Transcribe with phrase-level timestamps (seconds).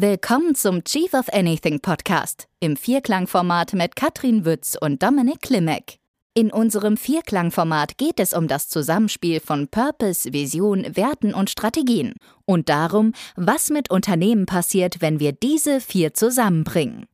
[0.00, 5.98] Willkommen zum Chief of Anything Podcast im Vierklangformat mit Katrin Wütz und Dominik Klimek.
[6.34, 12.14] In unserem Vierklangformat geht es um das Zusammenspiel von Purpose, Vision, Werten und Strategien
[12.44, 17.06] und darum, was mit Unternehmen passiert, wenn wir diese vier zusammenbringen.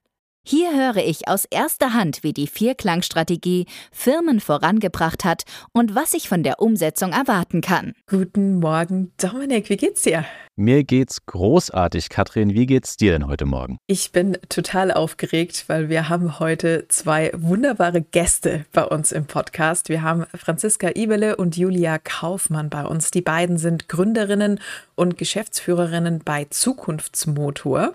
[0.46, 6.28] Hier höre ich aus erster Hand, wie die Vierklangstrategie Firmen vorangebracht hat und was ich
[6.28, 7.94] von der Umsetzung erwarten kann.
[8.06, 10.26] Guten Morgen, Dominik, wie geht's dir?
[10.56, 12.10] Mir geht's großartig.
[12.10, 13.78] Katrin, wie geht's dir denn heute Morgen?
[13.86, 19.88] Ich bin total aufgeregt, weil wir haben heute zwei wunderbare Gäste bei uns im Podcast.
[19.88, 23.10] Wir haben Franziska Ibele und Julia Kaufmann bei uns.
[23.10, 24.60] Die beiden sind Gründerinnen
[24.94, 27.94] und Geschäftsführerinnen bei Zukunftsmotor.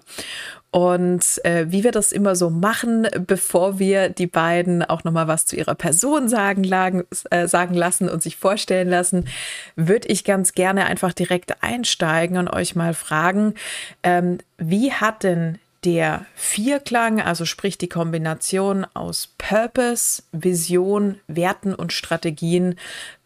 [0.72, 5.28] Und äh, wie wir das immer so machen, bevor wir die beiden auch noch mal
[5.28, 9.26] was zu ihrer Person sagen, lagen, äh, sagen lassen und sich vorstellen lassen,
[9.76, 13.56] würde ich ganz gerne einfach direkt einsteigen und euch mal fragen,
[14.04, 21.94] ähm, wie hat denn der Vierklang, also sprich die Kombination aus Purpose, Vision, Werten und
[21.94, 22.76] Strategien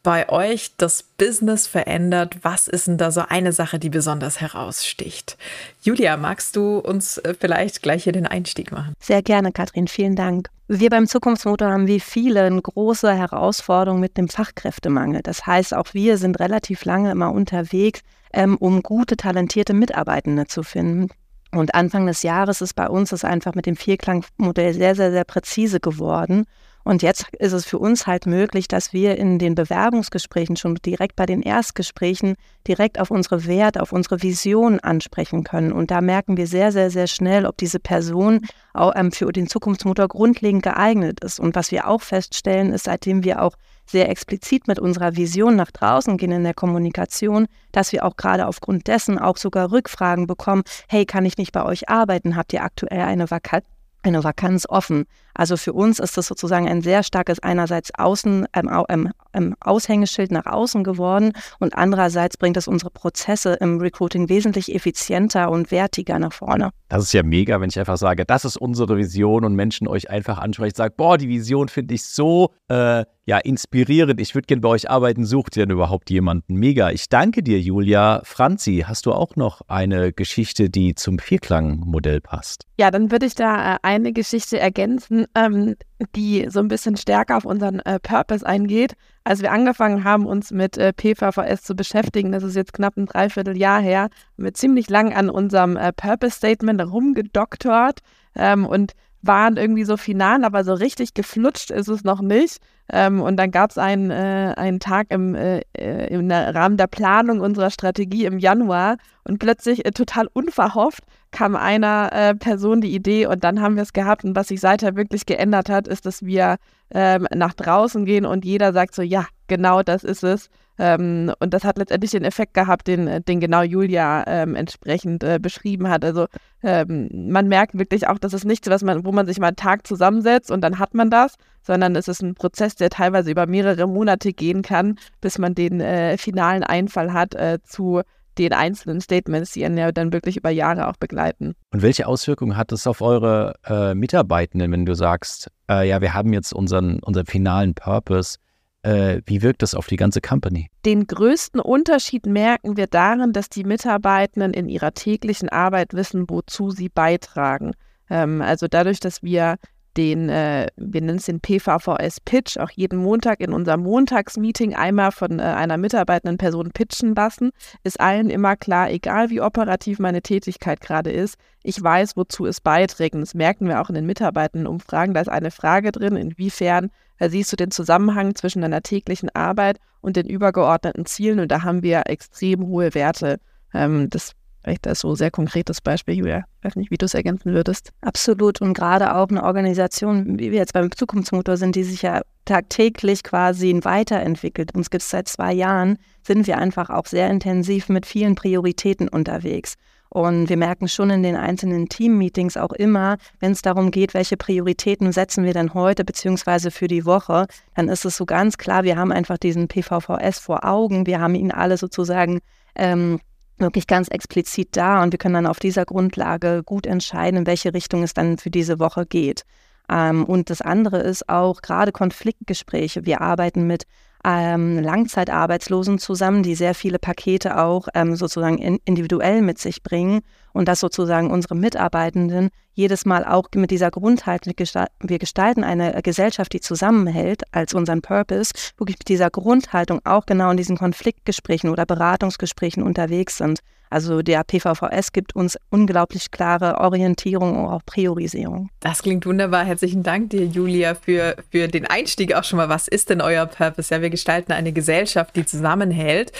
[0.03, 2.37] bei euch das Business verändert?
[2.43, 5.37] Was ist denn da so eine Sache, die besonders heraussticht?
[5.81, 8.93] Julia, magst du uns äh, vielleicht gleich hier den Einstieg machen?
[8.99, 10.49] Sehr gerne, Katrin, vielen Dank.
[10.67, 15.21] Wir beim Zukunftsmotor haben wie viele eine große Herausforderung mit dem Fachkräftemangel.
[15.21, 18.01] Das heißt, auch wir sind relativ lange immer unterwegs,
[18.33, 21.09] ähm, um gute, talentierte Mitarbeitende zu finden.
[21.53, 25.23] Und Anfang des Jahres ist bei uns das einfach mit dem Vierklangmodell sehr, sehr, sehr
[25.23, 26.45] präzise geworden.
[26.83, 31.15] Und jetzt ist es für uns halt möglich, dass wir in den Bewerbungsgesprächen schon direkt
[31.15, 32.35] bei den Erstgesprächen
[32.67, 35.71] direkt auf unsere Werte, auf unsere Vision ansprechen können.
[35.71, 38.41] Und da merken wir sehr, sehr, sehr schnell, ob diese Person
[38.73, 41.39] auch ähm, für den Zukunftsmotor grundlegend geeignet ist.
[41.39, 45.71] Und was wir auch feststellen, ist, seitdem wir auch sehr explizit mit unserer Vision nach
[45.71, 50.63] draußen gehen in der Kommunikation, dass wir auch gerade aufgrund dessen auch sogar Rückfragen bekommen,
[50.87, 52.35] hey, kann ich nicht bei euch arbeiten?
[52.35, 53.65] Habt ihr aktuell eine Vakanz?
[54.03, 55.05] eine Vakanz offen.
[55.33, 60.31] Also für uns ist das sozusagen ein sehr starkes einerseits Außen, ähm, ähm, ähm, Aushängeschild
[60.31, 66.19] nach außen geworden und andererseits bringt es unsere Prozesse im Recruiting wesentlich effizienter und wertiger
[66.19, 66.71] nach vorne.
[66.89, 70.09] Das ist ja mega, wenn ich einfach sage, das ist unsere Vision und Menschen euch
[70.09, 74.19] einfach ansprechen, sagen, boah, die Vision finde ich so äh, ja, inspirierend.
[74.19, 75.25] Ich würde gerne bei euch arbeiten.
[75.25, 76.55] Sucht ihr denn überhaupt jemanden?
[76.55, 76.91] Mega.
[76.91, 78.21] Ich danke dir, Julia.
[78.25, 82.65] Franzi, hast du auch noch eine Geschichte, die zum Vierklang-Modell passt?
[82.77, 85.75] Ja, dann würde ich da äh, eine Geschichte ergänzen, ähm,
[86.15, 88.93] die so ein bisschen stärker auf unseren äh, Purpose eingeht.
[89.23, 93.05] Als wir angefangen haben, uns mit äh, PVVS zu beschäftigen, das ist jetzt knapp ein
[93.05, 97.99] Dreivierteljahr her, haben wir ziemlich lang an unserem äh, Purpose-Statement rumgedoktort
[98.35, 102.57] ähm, und waren irgendwie so final, aber so richtig geflutscht ist es noch nicht.
[102.91, 106.87] Ähm, und dann gab es einen, äh, einen Tag im, äh, äh, im Rahmen der
[106.87, 112.95] Planung unserer Strategie im Januar und plötzlich äh, total unverhofft kam einer äh, Person die
[112.95, 114.23] Idee und dann haben wir es gehabt.
[114.23, 116.55] Und was sich seither wirklich geändert hat, ist, dass wir
[116.91, 120.49] ähm, nach draußen gehen und jeder sagt so, ja, genau das ist es.
[120.79, 125.39] Ähm, und das hat letztendlich den Effekt gehabt, den, den genau Julia ähm, entsprechend äh,
[125.39, 126.03] beschrieben hat.
[126.05, 126.27] Also
[126.63, 129.55] ähm, man merkt wirklich auch, dass es nichts, was man, wo man sich mal einen
[129.55, 133.45] Tag zusammensetzt und dann hat man das, sondern es ist ein Prozess, der teilweise über
[133.45, 138.01] mehrere Monate gehen kann, bis man den äh, finalen Einfall hat äh, zu
[138.37, 141.55] den einzelnen Statements, die einen ja dann wirklich über Jahre auch begleiten.
[141.71, 146.13] Und welche Auswirkungen hat das auf eure äh, Mitarbeitenden, wenn du sagst, äh, ja, wir
[146.13, 148.37] haben jetzt unseren, unseren finalen Purpose,
[148.83, 150.69] äh, wie wirkt das auf die ganze Company?
[150.85, 156.71] Den größten Unterschied merken wir darin, dass die Mitarbeitenden in ihrer täglichen Arbeit wissen, wozu
[156.71, 157.73] sie beitragen.
[158.09, 159.55] Ähm, also dadurch, dass wir
[159.97, 165.39] den, äh, wir nennen es den PVVS-Pitch, auch jeden Montag in unserem Montagsmeeting einmal von
[165.39, 167.51] äh, einer mitarbeitenden Person pitchen lassen,
[167.83, 172.59] ist allen immer klar, egal wie operativ meine Tätigkeit gerade ist, ich weiß, wozu es
[172.59, 173.15] beiträgt.
[173.15, 175.13] Und das merken wir auch in den Mitarbeitendenumfragen.
[175.13, 176.89] Da ist eine Frage drin, inwiefern
[177.19, 181.39] äh, siehst du den Zusammenhang zwischen deiner täglichen Arbeit und den übergeordneten Zielen.
[181.39, 183.39] Und da haben wir extrem hohe Werte.
[183.73, 186.45] Ähm, das Vielleicht das so sehr konkretes Beispiel, Julia.
[186.59, 187.89] Ich weiß nicht, wie du es ergänzen würdest.
[188.01, 188.61] Absolut.
[188.61, 193.23] Und gerade auch eine Organisation, wie wir jetzt beim Zukunftsmotor sind, die sich ja tagtäglich
[193.23, 194.73] quasi weiterentwickelt.
[194.73, 199.09] Uns gibt es seit zwei Jahren, sind wir einfach auch sehr intensiv mit vielen Prioritäten
[199.09, 199.75] unterwegs.
[200.13, 204.37] Und wir merken schon in den einzelnen Team-Meetings auch immer, wenn es darum geht, welche
[204.37, 208.83] Prioritäten setzen wir denn heute beziehungsweise für die Woche, dann ist es so ganz klar,
[208.83, 211.07] wir haben einfach diesen PVVS vor Augen.
[211.07, 212.41] Wir haben ihn alle sozusagen
[212.75, 213.19] ähm,
[213.63, 217.73] wirklich ganz explizit da und wir können dann auf dieser Grundlage gut entscheiden, in welche
[217.73, 219.43] Richtung es dann für diese Woche geht.
[219.89, 223.05] Ähm, und das andere ist auch gerade Konfliktgespräche.
[223.05, 223.85] Wir arbeiten mit
[224.23, 230.21] ähm, Langzeitarbeitslosen zusammen, die sehr viele Pakete auch ähm, sozusagen in, individuell mit sich bringen.
[230.53, 234.53] Und dass sozusagen unsere Mitarbeitenden jedes Mal auch mit dieser Grundhaltung,
[235.01, 240.49] wir gestalten eine Gesellschaft, die zusammenhält als unseren Purpose, wirklich mit dieser Grundhaltung auch genau
[240.51, 243.59] in diesen Konfliktgesprächen oder Beratungsgesprächen unterwegs sind.
[243.93, 248.71] Also der PVVS gibt uns unglaublich klare Orientierung und auch Priorisierung.
[248.79, 249.65] Das klingt wunderbar.
[249.65, 252.69] Herzlichen Dank dir, Julia, für, für den Einstieg auch schon mal.
[252.69, 253.93] Was ist denn euer Purpose?
[253.93, 256.31] Ja, wir gestalten eine Gesellschaft, die zusammenhält.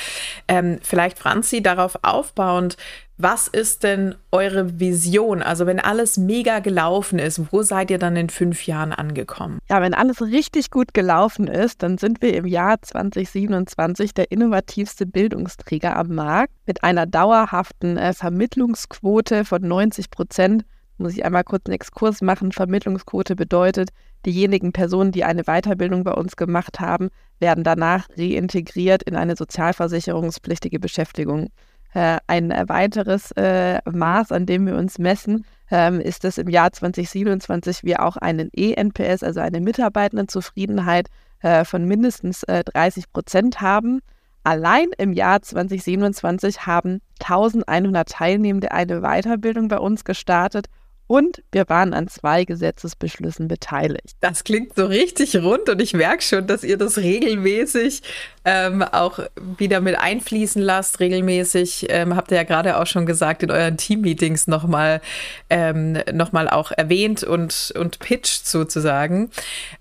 [0.48, 2.76] Ähm, vielleicht, Franzi, darauf aufbauend,
[3.18, 5.44] was ist denn eure Vision?
[5.44, 9.60] Also wenn alles mega gelaufen ist, wo seid ihr dann in fünf Jahren angekommen?
[9.70, 15.06] Ja, wenn alles richtig gut gelaufen ist, dann sind wir im Jahr 2027 der innovativste
[15.06, 20.66] Bildungsträger am Markt mit einer dauerhaften äh, Vermittlungsquote von 90 Prozent.
[20.98, 22.52] Muss ich einmal kurz einen Exkurs machen.
[22.52, 23.90] Vermittlungsquote bedeutet,
[24.26, 27.10] diejenigen Personen, die eine Weiterbildung bei uns gemacht haben,
[27.40, 31.50] werden danach reintegriert in eine sozialversicherungspflichtige Beschäftigung.
[31.94, 36.72] Äh, ein weiteres äh, Maß, an dem wir uns messen, ähm, ist, dass im Jahr
[36.72, 41.10] 2027 wir auch einen ENPS, also eine Mitarbeitendenzufriedenheit
[41.42, 44.02] äh, von mindestens 30 Prozent haben.
[44.44, 50.68] Allein im Jahr 2027 haben 1100 Teilnehmende eine Weiterbildung bei uns gestartet
[51.08, 54.16] und wir waren an zwei Gesetzesbeschlüssen beteiligt.
[54.22, 58.02] Das klingt so richtig rund und ich merke schon, dass ihr das regelmäßig
[58.46, 59.20] ähm, auch
[59.58, 61.00] wieder mit einfließen lasst.
[61.00, 65.02] Regelmäßig ähm, habt ihr ja gerade auch schon gesagt, in euren Teammeetings nochmal
[65.50, 69.30] ähm, noch auch erwähnt und, und pitcht sozusagen.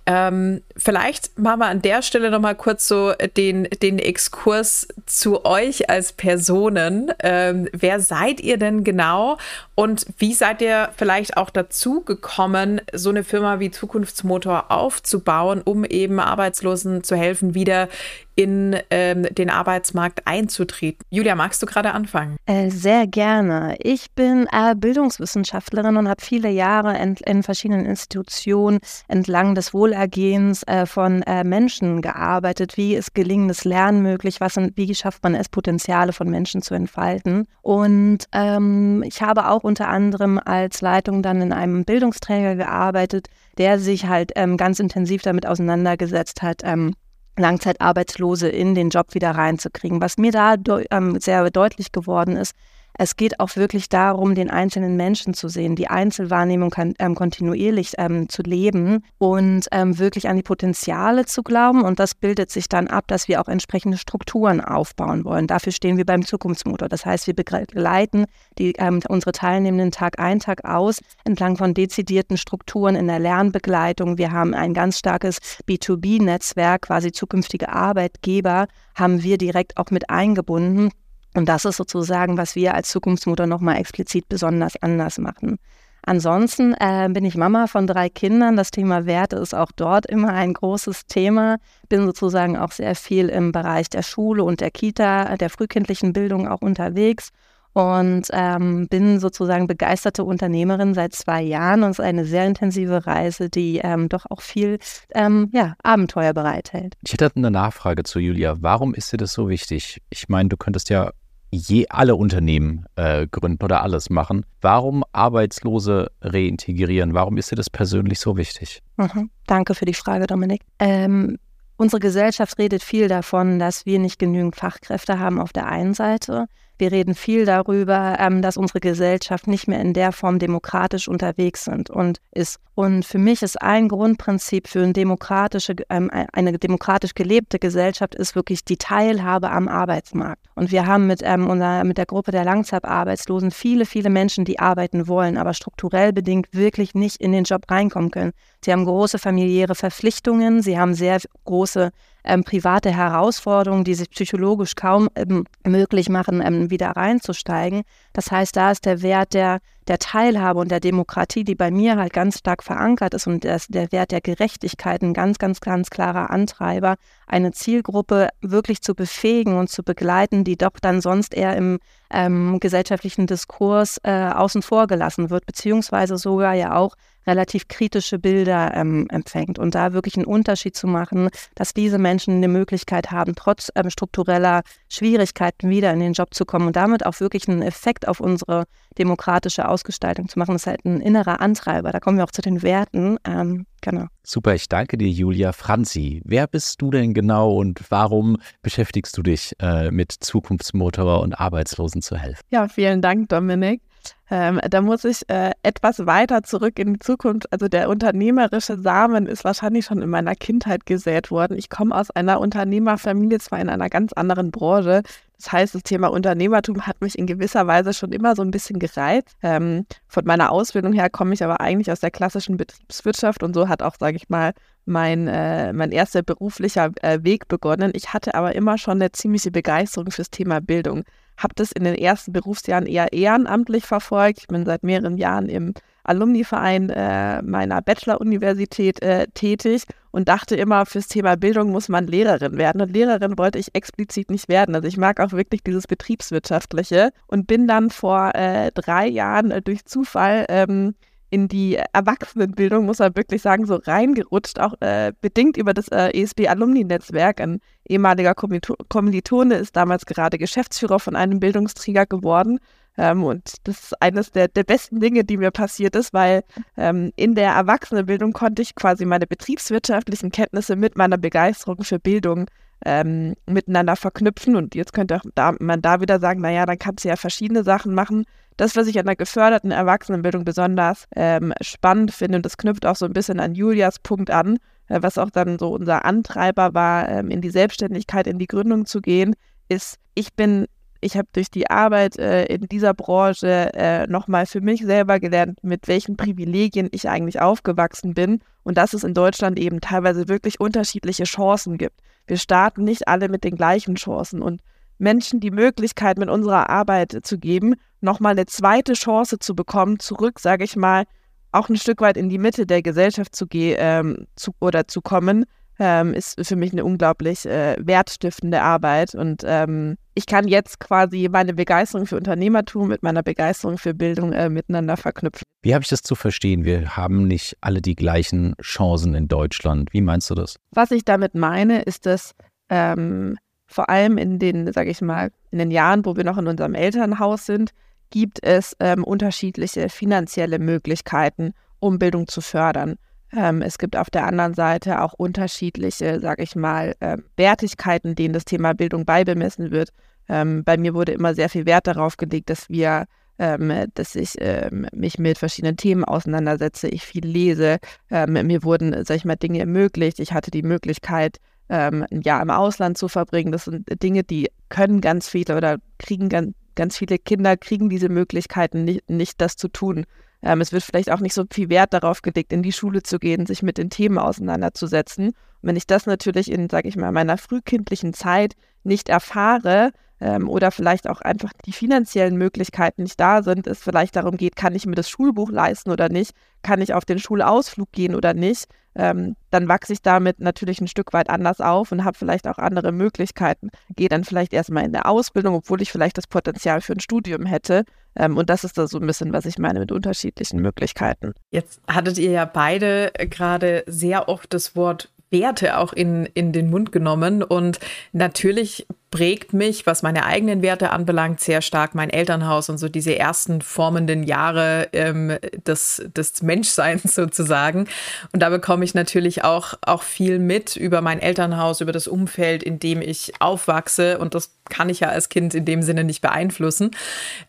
[0.07, 5.89] Ähm, vielleicht machen wir an der Stelle nochmal kurz so den, den Exkurs zu euch
[5.89, 7.13] als Personen.
[7.21, 9.39] Ähm, wer seid ihr denn genau
[9.75, 15.85] und wie seid ihr vielleicht auch dazu gekommen, so eine Firma wie Zukunftsmotor aufzubauen, um
[15.85, 17.89] eben Arbeitslosen zu helfen, wieder
[18.35, 21.05] in ähm, den Arbeitsmarkt einzutreten.
[21.11, 22.37] Julia, magst du gerade anfangen?
[22.47, 23.77] Äh, sehr gerne.
[23.81, 30.63] Ich bin äh, Bildungswissenschaftlerin und habe viele Jahre in, in, verschiedenen Institutionen entlang des Wohlergehens
[30.65, 32.77] äh, von äh, Menschen gearbeitet.
[32.77, 34.41] Wie ist gelingendes Lernen möglich?
[34.41, 37.47] Was sind, wie schafft man es, Potenziale von Menschen zu entfalten?
[37.61, 43.29] Und ähm, ich habe auch unter anderem als Leitung dann in einem Bildungsträger gearbeitet,
[43.59, 46.95] der sich halt ähm, ganz intensiv damit auseinandergesetzt hat, ähm,
[47.39, 50.01] Langzeitarbeitslose in den Job wieder reinzukriegen.
[50.01, 50.57] Was mir da
[50.91, 52.55] ähm, sehr deutlich geworden ist,
[52.99, 57.95] es geht auch wirklich darum, den einzelnen Menschen zu sehen, die Einzelwahrnehmung kann, ähm, kontinuierlich
[57.99, 61.83] ähm, zu leben und ähm, wirklich an die Potenziale zu glauben.
[61.83, 65.47] Und das bildet sich dann ab, dass wir auch entsprechende Strukturen aufbauen wollen.
[65.47, 66.89] Dafür stehen wir beim Zukunftsmotor.
[66.89, 68.27] Das heißt, wir begleiten
[68.59, 74.19] die, ähm, unsere Teilnehmenden Tag ein, Tag aus entlang von dezidierten Strukturen in der Lernbegleitung.
[74.19, 80.91] Wir haben ein ganz starkes B2B-Netzwerk, quasi zukünftige Arbeitgeber haben wir direkt auch mit eingebunden
[81.35, 85.59] und das ist sozusagen, was wir als Zukunftsmutter nochmal explizit besonders anders machen.
[86.05, 88.57] Ansonsten äh, bin ich Mama von drei Kindern.
[88.57, 91.59] Das Thema Werte ist auch dort immer ein großes Thema.
[91.89, 96.49] Bin sozusagen auch sehr viel im Bereich der Schule und der Kita, der frühkindlichen Bildung
[96.49, 97.31] auch unterwegs
[97.75, 103.07] und ähm, bin sozusagen begeisterte Unternehmerin seit zwei Jahren und es ist eine sehr intensive
[103.07, 104.79] Reise, die ähm, doch auch viel
[105.15, 106.97] ähm, ja, Abenteuer bereithält.
[107.03, 108.57] Ich hätte eine Nachfrage zu Julia.
[108.61, 110.03] Warum ist dir das so wichtig?
[110.11, 111.13] Ich meine, du könntest ja
[111.53, 114.45] je alle Unternehmen äh, gründen oder alles machen.
[114.61, 117.15] Warum Arbeitslose reintegrieren?
[117.15, 118.83] Warum ist dir das persönlich so wichtig?
[118.97, 119.31] Mhm.
[119.47, 120.63] Danke für die Frage, Dominik.
[120.79, 121.39] Ähm,
[121.77, 126.47] unsere Gesellschaft redet viel davon, dass wir nicht genügend Fachkräfte haben auf der einen Seite.
[126.79, 131.65] Wir reden viel darüber, ähm, dass unsere Gesellschaft nicht mehr in der Form demokratisch unterwegs
[131.65, 132.59] sind und ist.
[132.75, 138.35] Und für mich ist ein Grundprinzip für eine demokratische, ähm, eine demokratisch gelebte Gesellschaft ist
[138.35, 140.43] wirklich die Teilhabe am Arbeitsmarkt.
[140.55, 144.59] Und wir haben mit, ähm, unser, mit der Gruppe der Langzeitarbeitslosen viele, viele Menschen, die
[144.59, 148.33] arbeiten wollen, aber strukturell bedingt wirklich nicht in den Job reinkommen können.
[148.65, 151.91] Sie haben große familiäre Verpflichtungen, sie haben sehr große
[152.25, 157.83] ähm, private Herausforderungen, die sich psychologisch kaum ähm, möglich machen, ähm, wieder reinzusteigen.
[158.13, 161.97] Das heißt, da ist der Wert der, der Teilhabe und der Demokratie, die bei mir
[161.97, 165.91] halt ganz stark verankert ist und das, der Wert der Gerechtigkeit ein ganz, ganz, ganz
[165.91, 166.97] klarer Antreiber,
[167.27, 171.79] eine Zielgruppe wirklich zu befähigen und zu begleiten, die doch dann sonst eher im
[172.11, 176.95] ähm, gesellschaftlichen Diskurs äh, außen vor gelassen wird, beziehungsweise sogar ja auch
[177.27, 179.59] relativ kritische Bilder ähm, empfängt.
[179.59, 183.91] Und da wirklich einen Unterschied zu machen, dass diese Menschen eine Möglichkeit haben, trotz ähm,
[183.91, 188.21] struktureller Schwierigkeiten wieder in den Job zu kommen und damit auch wirklich einen Effekt auf
[188.21, 188.65] unsere
[188.99, 191.91] demokratische Ausgestaltung zu machen, das ist halt ein innerer Antreiber.
[191.91, 193.17] Da kommen wir auch zu den Werten.
[193.25, 194.07] Ähm, genau.
[194.23, 195.53] Super, ich danke dir, Julia.
[195.53, 201.35] Franzi, wer bist du denn genau und warum beschäftigst du dich äh, mit Zukunftsmotor und
[201.41, 202.43] Arbeitslosen zu helfen?
[202.51, 203.81] Ja, vielen Dank, Dominik.
[204.31, 207.53] Ähm, da muss ich äh, etwas weiter zurück in die Zukunft.
[207.53, 211.59] Also der unternehmerische Samen ist wahrscheinlich schon in meiner Kindheit gesät worden.
[211.59, 215.03] Ich komme aus einer Unternehmerfamilie, zwar in einer ganz anderen Branche.
[215.37, 218.79] Das heißt, das Thema Unternehmertum hat mich in gewisser Weise schon immer so ein bisschen
[218.79, 219.37] gereizt.
[219.43, 223.69] Ähm, von meiner Ausbildung her komme ich aber eigentlich aus der klassischen Betriebswirtschaft und so
[223.69, 224.53] hat auch, sage ich mal,
[224.85, 227.91] mein, äh, mein erster beruflicher äh, Weg begonnen.
[227.95, 231.05] Ich hatte aber immer schon eine ziemliche Begeisterung fürs Thema Bildung
[231.43, 234.41] habe das in den ersten Berufsjahren eher ehrenamtlich verfolgt.
[234.41, 240.85] Ich bin seit mehreren Jahren im Alumni-Verein äh, meiner Bachelor-Universität äh, tätig und dachte immer,
[240.87, 242.81] fürs Thema Bildung muss man Lehrerin werden.
[242.81, 244.75] Und Lehrerin wollte ich explizit nicht werden.
[244.75, 249.63] Also ich mag auch wirklich dieses Betriebswirtschaftliche und bin dann vor äh, drei Jahren äh,
[249.63, 250.95] durch Zufall ähm,
[251.33, 256.11] in die Erwachsenenbildung, muss man wirklich sagen, so reingerutscht, auch äh, bedingt über das äh,
[256.11, 257.41] ESB-Alumni-Netzwerk.
[257.41, 262.59] Ein ehemaliger Kommilitone ist damals gerade Geschäftsführer von einem Bildungsträger geworden.
[262.99, 266.45] Ähm, und das ist eines der, der besten Dinge, die mir passiert ist, weil
[266.77, 272.45] ähm, in der Erwachsenenbildung konnte ich quasi meine betriebswirtschaftlichen Kenntnisse mit meiner Begeisterung für Bildung
[272.85, 274.57] ähm, miteinander verknüpfen.
[274.57, 277.95] Und jetzt könnte da, man da wieder sagen, naja, dann kannst du ja verschiedene Sachen
[277.95, 278.25] machen
[278.57, 282.97] das, was ich an der geförderten Erwachsenenbildung besonders ähm, spannend finde, und das knüpft auch
[282.97, 284.59] so ein bisschen an Julias Punkt an,
[284.89, 288.87] äh, was auch dann so unser Antreiber war, ähm, in die Selbstständigkeit, in die Gründung
[288.87, 289.35] zu gehen,
[289.69, 290.67] ist, ich bin
[291.03, 295.59] ich habe durch die Arbeit äh, in dieser Branche äh, nochmal für mich selber gelernt,
[295.63, 300.61] mit welchen Privilegien ich eigentlich aufgewachsen bin und dass es in Deutschland eben teilweise wirklich
[300.61, 302.01] unterschiedliche Chancen gibt.
[302.27, 304.63] Wir starten nicht alle mit den gleichen Chancen und
[304.99, 310.39] Menschen die Möglichkeit, mit unserer Arbeit zu geben, nochmal eine zweite Chance zu bekommen, zurück,
[310.39, 311.05] sage ich mal,
[311.51, 315.01] auch ein Stück weit in die Mitte der Gesellschaft zu gehen ähm, zu, oder zu
[315.03, 315.45] kommen,
[315.79, 319.15] ähm, ist für mich eine unglaublich äh, wertstiftende Arbeit.
[319.15, 324.33] Und ähm, ich kann jetzt quasi meine Begeisterung für Unternehmertum mit meiner Begeisterung für Bildung
[324.33, 325.43] äh, miteinander verknüpfen.
[325.63, 326.65] Wie habe ich das zu verstehen?
[326.65, 329.93] Wir haben nicht alle die gleichen Chancen in Deutschland.
[329.93, 330.57] Wie meinst du das?
[330.73, 332.35] Was ich damit meine, ist, dass
[332.69, 336.47] ähm, vor allem in den, sage ich mal, in den Jahren, wo wir noch in
[336.47, 337.71] unserem Elternhaus sind,
[338.11, 342.97] gibt es ähm, unterschiedliche finanzielle Möglichkeiten, um Bildung zu fördern.
[343.35, 348.35] Ähm, es gibt auf der anderen Seite auch unterschiedliche, sage ich mal, äh, Wertigkeiten, denen
[348.35, 349.91] das Thema Bildung beibemessen wird.
[350.29, 353.07] Ähm, bei mir wurde immer sehr viel Wert darauf gelegt, dass wir
[353.39, 357.79] ähm, dass ich ähm, mich mit verschiedenen Themen auseinandersetze, ich viel lese.
[358.11, 360.21] Ähm, mir wurden, sag ich mal, Dinge ermöglicht.
[360.21, 363.51] Ich hatte die Möglichkeit, ähm, ein Jahr im Ausland zu verbringen.
[363.51, 368.11] Das sind Dinge, die können ganz viele oder kriegen ganz, ganz viele Kinder, kriegen diese
[368.11, 370.05] Möglichkeiten nicht, nicht das zu tun.
[370.43, 373.19] Ähm, es wird vielleicht auch nicht so viel Wert darauf gelegt, in die Schule zu
[373.19, 375.29] gehen, sich mit den Themen auseinanderzusetzen.
[375.29, 380.49] Und wenn ich das natürlich in, sage ich mal, meiner frühkindlichen Zeit nicht erfahre, ähm,
[380.49, 384.75] oder vielleicht auch einfach die finanziellen Möglichkeiten nicht da sind, es vielleicht darum geht, kann
[384.75, 386.33] ich mir das Schulbuch leisten oder nicht,
[386.63, 390.89] kann ich auf den Schulausflug gehen oder nicht, ähm, dann wachse ich damit natürlich ein
[390.89, 393.71] Stück weit anders auf und habe vielleicht auch andere Möglichkeiten.
[393.97, 397.47] Gehe dann vielleicht erstmal in der Ausbildung, obwohl ich vielleicht das Potenzial für ein Studium
[397.47, 397.85] hätte.
[398.17, 401.33] Ähm, und das ist da so ein bisschen, was ich meine mit unterschiedlichen Möglichkeiten.
[401.51, 406.71] Jetzt hattet ihr ja beide gerade sehr oft das Wort Werte auch in, in den
[406.71, 407.43] Mund genommen.
[407.43, 407.81] Und
[408.13, 413.17] natürlich prägt mich, was meine eigenen Werte anbelangt, sehr stark mein Elternhaus und so diese
[413.17, 417.87] ersten formenden Jahre ähm, des, des Menschseins sozusagen.
[418.33, 422.63] Und da bekomme ich natürlich auch, auch viel mit über mein Elternhaus, über das Umfeld,
[422.63, 424.19] in dem ich aufwachse.
[424.19, 426.93] Und das kann ich ja als Kind in dem Sinne nicht beeinflussen.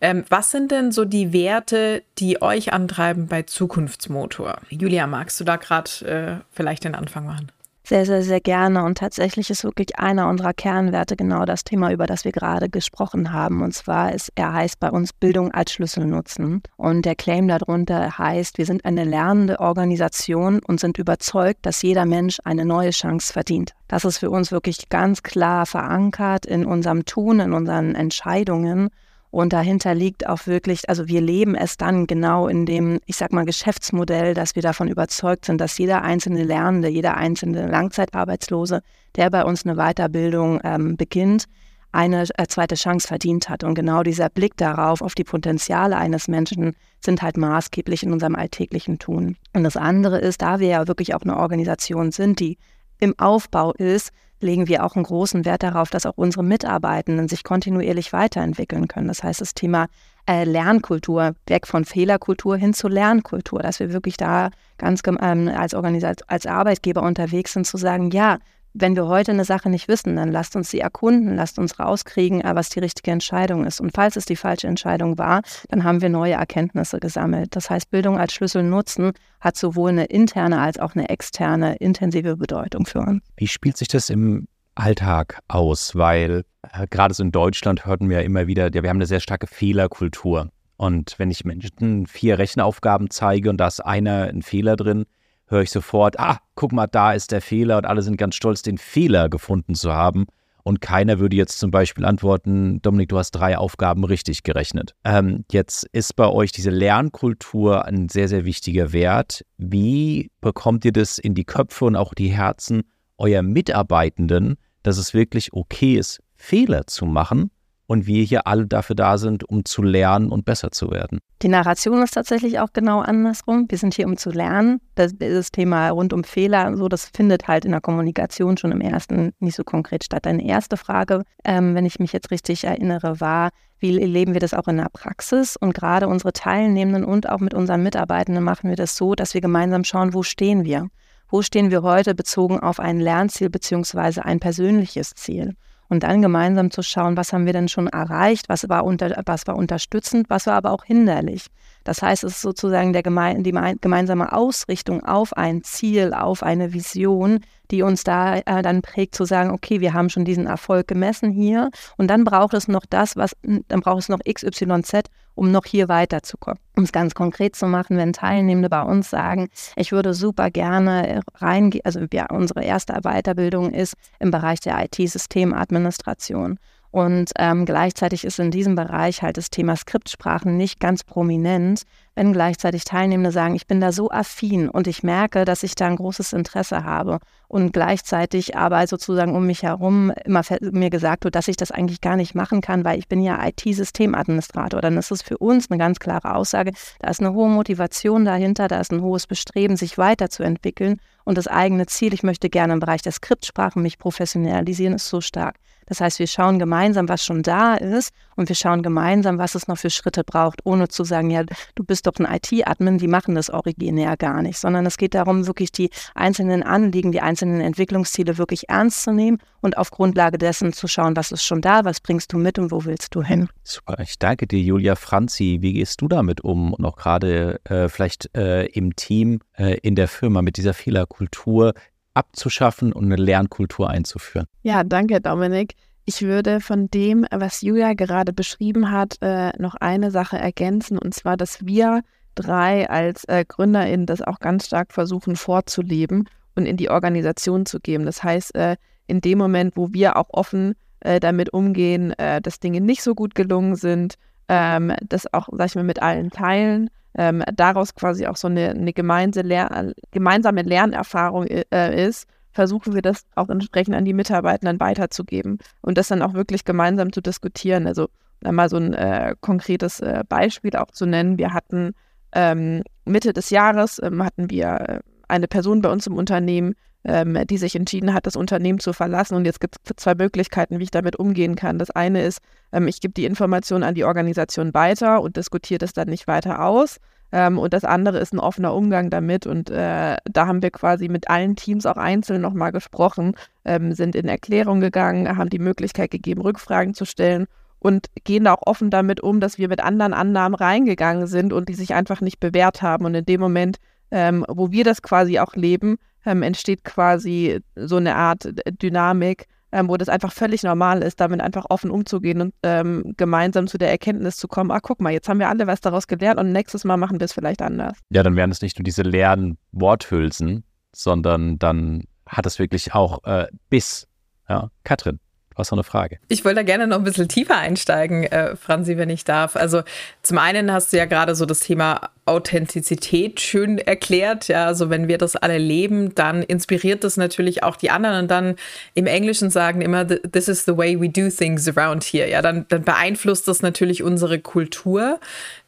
[0.01, 4.57] Ähm, was sind denn so die Werte, die euch antreiben bei Zukunftsmotor?
[4.69, 7.51] Julia, magst du da gerade äh, vielleicht den Anfang machen?
[7.85, 8.85] Sehr, sehr, sehr gerne.
[8.85, 13.33] Und tatsächlich ist wirklich einer unserer Kernwerte genau das Thema, über das wir gerade gesprochen
[13.33, 13.61] haben.
[13.61, 16.61] Und zwar ist, er heißt bei uns Bildung als Schlüssel nutzen.
[16.77, 22.05] Und der Claim darunter heißt, wir sind eine lernende Organisation und sind überzeugt, dass jeder
[22.05, 23.73] Mensch eine neue Chance verdient.
[23.89, 28.91] Das ist für uns wirklich ganz klar verankert in unserem Tun, in unseren Entscheidungen.
[29.33, 33.33] Und dahinter liegt auch wirklich, also wir leben es dann genau in dem, ich sag
[33.33, 38.83] mal, Geschäftsmodell, dass wir davon überzeugt sind, dass jeder einzelne Lernende, jeder einzelne Langzeitarbeitslose,
[39.15, 41.45] der bei uns eine Weiterbildung ähm, beginnt,
[41.91, 43.63] eine äh, zweite Chance verdient hat.
[43.63, 48.35] Und genau dieser Blick darauf, auf die Potenziale eines Menschen, sind halt maßgeblich in unserem
[48.35, 49.35] alltäglichen Tun.
[49.53, 52.59] Und das andere ist, da wir ja wirklich auch eine Organisation sind, die
[52.99, 54.11] im Aufbau ist,
[54.43, 59.07] legen wir auch einen großen Wert darauf, dass auch unsere Mitarbeitenden sich kontinuierlich weiterentwickeln können.
[59.07, 59.87] Das heißt, das Thema
[60.29, 65.73] äh, Lernkultur, weg von Fehlerkultur hin zur Lernkultur, dass wir wirklich da ganz ähm, als,
[65.73, 68.37] als Arbeitgeber unterwegs sind, zu sagen, ja,
[68.73, 72.41] wenn wir heute eine Sache nicht wissen, dann lasst uns sie erkunden, lasst uns rauskriegen,
[72.41, 73.79] äh, was die richtige Entscheidung ist.
[73.79, 77.55] Und falls es die falsche Entscheidung war, dann haben wir neue Erkenntnisse gesammelt.
[77.55, 82.37] Das heißt, Bildung als Schlüssel nutzen hat sowohl eine interne als auch eine externe intensive
[82.37, 83.21] Bedeutung für uns.
[83.37, 85.95] Wie spielt sich das im Alltag aus?
[85.95, 89.05] Weil äh, gerade so in Deutschland hörten wir ja immer wieder, ja, wir haben eine
[89.05, 90.49] sehr starke Fehlerkultur.
[90.77, 95.05] Und wenn ich Menschen vier Rechenaufgaben zeige und da ist einer ein Fehler drin,
[95.47, 98.61] höre ich sofort, ah, guck mal, da ist der Fehler und alle sind ganz stolz,
[98.61, 100.25] den Fehler gefunden zu haben.
[100.63, 104.95] Und keiner würde jetzt zum Beispiel antworten, Dominik, du hast drei Aufgaben richtig gerechnet.
[105.03, 109.45] Ähm, jetzt ist bei euch diese Lernkultur ein sehr, sehr wichtiger Wert.
[109.57, 112.83] Wie bekommt ihr das in die Köpfe und auch die Herzen
[113.17, 117.51] eurer Mitarbeitenden, dass es wirklich okay ist, Fehler zu machen
[117.87, 121.19] und wir hier alle dafür da sind, um zu lernen und besser zu werden.
[121.41, 123.65] Die Narration ist tatsächlich auch genau andersrum.
[123.67, 124.79] Wir sind hier, um zu lernen.
[124.95, 128.71] Das, das Thema rund um Fehler und so, das findet halt in der Kommunikation schon
[128.71, 130.25] im ersten nicht so konkret statt.
[130.25, 133.49] Deine erste Frage, ähm, wenn ich mich jetzt richtig erinnere, war,
[133.79, 135.57] wie erleben wir das auch in der Praxis?
[135.57, 139.41] Und gerade unsere Teilnehmenden und auch mit unseren Mitarbeitenden machen wir das so, dass wir
[139.41, 140.87] gemeinsam schauen, wo stehen wir?
[141.27, 144.21] Wo stehen wir heute bezogen auf ein Lernziel bzw.
[144.21, 145.55] ein persönliches Ziel?
[145.89, 149.47] Und dann gemeinsam zu schauen, was haben wir denn schon erreicht, was war, unter, was
[149.47, 151.47] war unterstützend, was war aber auch hinderlich.
[151.83, 156.73] Das heißt, es ist sozusagen der geme die gemeinsame Ausrichtung auf ein Ziel, auf eine
[156.73, 157.39] Vision,
[157.71, 161.31] die uns da äh, dann prägt, zu sagen, okay, wir haben schon diesen Erfolg gemessen
[161.31, 165.65] hier und dann braucht es noch das, was, dann braucht es noch XYZ, um noch
[165.65, 166.59] hier weiterzukommen.
[166.75, 171.21] Um es ganz konkret zu machen, wenn Teilnehmende bei uns sagen, ich würde super gerne
[171.35, 176.59] reingehen, also ja, unsere erste Weiterbildung ist im Bereich der IT-Systemadministration.
[176.93, 181.81] Und ähm, gleichzeitig ist in diesem Bereich halt das Thema Skriptsprachen nicht ganz prominent,
[182.13, 185.87] wenn gleichzeitig Teilnehmende sagen, ich bin da so affin und ich merke, dass ich da
[185.87, 191.33] ein großes Interesse habe und gleichzeitig aber sozusagen um mich herum immer mir gesagt wird,
[191.33, 194.79] dass ich das eigentlich gar nicht machen kann, weil ich bin ja IT-Systemadministrator.
[194.79, 198.67] Dann ist es für uns eine ganz klare Aussage, da ist eine hohe Motivation dahinter,
[198.67, 202.79] da ist ein hohes Bestreben, sich weiterzuentwickeln und das eigene Ziel, ich möchte gerne im
[202.79, 205.55] Bereich der Skriptsprachen mich professionalisieren, ist so stark.
[205.87, 209.67] Das heißt, wir schauen gemeinsam, was schon da ist und wir schauen gemeinsam, was es
[209.67, 211.43] noch für Schritte braucht, ohne zu sagen, ja,
[211.75, 215.47] du bist doch ein IT-Admin, die machen das originär gar nicht, sondern es geht darum,
[215.47, 220.73] wirklich die einzelnen Anliegen, die einzelnen Entwicklungsziele wirklich ernst zu nehmen und auf Grundlage dessen
[220.73, 223.47] zu schauen, was ist schon da, was bringst du mit und wo willst du hin.
[223.63, 225.59] Super, ich danke dir, Julia Franzi.
[225.61, 229.95] Wie gehst du damit um und auch gerade äh, vielleicht äh, im Team, äh, in
[229.95, 231.73] der Firma mit dieser Fehlerkultur?
[232.13, 234.47] Abzuschaffen und eine Lernkultur einzuführen.
[234.61, 235.75] Ja, danke, Dominik.
[236.05, 241.13] Ich würde von dem, was Julia gerade beschrieben hat, äh, noch eine Sache ergänzen, und
[241.13, 242.01] zwar, dass wir
[242.35, 247.79] drei als äh, GründerInnen das auch ganz stark versuchen vorzuleben und in die Organisation zu
[247.79, 248.05] geben.
[248.05, 248.75] Das heißt, äh,
[249.07, 250.75] in dem Moment, wo wir auch offen
[251.19, 254.15] damit umgehen, dass Dinge nicht so gut gelungen sind,
[254.47, 258.69] ähm, das auch, sag ich mal, mit allen teilen, ähm, daraus quasi auch so eine,
[258.69, 265.97] eine gemeinsame, Lernerfahrung äh, ist, versuchen wir das auch entsprechend an die Mitarbeitenden weiterzugeben und
[265.97, 267.87] das dann auch wirklich gemeinsam zu diskutieren.
[267.87, 268.09] Also
[268.41, 271.37] mal so ein äh, konkretes äh, Beispiel auch zu nennen.
[271.37, 271.93] Wir hatten
[272.33, 277.37] ähm, Mitte des Jahres ähm, hatten wir äh, eine Person bei uns im Unternehmen, ähm,
[277.47, 279.35] die sich entschieden hat, das Unternehmen zu verlassen.
[279.35, 281.79] Und jetzt gibt es zwei Möglichkeiten, wie ich damit umgehen kann.
[281.79, 282.39] Das eine ist,
[282.71, 286.63] ähm, ich gebe die Information an die Organisation weiter und diskutiere das dann nicht weiter
[286.65, 286.97] aus.
[287.33, 289.47] Ähm, und das andere ist ein offener Umgang damit.
[289.47, 293.33] Und äh, da haben wir quasi mit allen Teams auch einzeln nochmal gesprochen,
[293.65, 297.47] ähm, sind in Erklärung gegangen, haben die Möglichkeit gegeben, Rückfragen zu stellen
[297.79, 301.67] und gehen da auch offen damit um, dass wir mit anderen Annahmen reingegangen sind und
[301.67, 303.03] die sich einfach nicht bewährt haben.
[303.05, 303.77] Und in dem Moment,
[304.11, 308.49] ähm, wo wir das quasi auch leben, ähm, entsteht quasi so eine Art
[308.81, 313.67] Dynamik, ähm, wo das einfach völlig normal ist, damit einfach offen umzugehen und ähm, gemeinsam
[313.67, 316.39] zu der Erkenntnis zu kommen, ah, guck mal, jetzt haben wir alle was daraus gelernt
[316.39, 317.97] und nächstes Mal machen wir es vielleicht anders.
[318.09, 320.63] Ja, dann wären es nicht nur diese leeren Worthülsen,
[320.95, 324.07] sondern dann hat es wirklich auch äh, Biss.
[324.47, 325.19] Ja, Katrin.
[325.53, 326.17] Du hast eine Frage.
[326.29, 329.55] Ich wollte da gerne noch ein bisschen tiefer einsteigen, äh, Franzi, wenn ich darf.
[329.55, 329.83] Also
[330.23, 334.47] zum einen hast du ja gerade so das Thema Authentizität schön erklärt.
[334.47, 338.23] Ja, also wenn wir das alle leben, dann inspiriert das natürlich auch die anderen.
[338.23, 338.55] Und dann
[338.95, 342.27] im Englischen sagen immer, this is the way we do things around here.
[342.27, 345.19] Ja, dann, dann beeinflusst das natürlich unsere Kultur.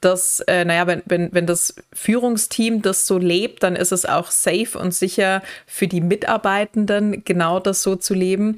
[0.02, 4.32] Dass, äh, naja, wenn, wenn, wenn das Führungsteam das so lebt, dann ist es auch
[4.32, 8.58] safe und sicher für die Mitarbeitenden, genau das so zu leben.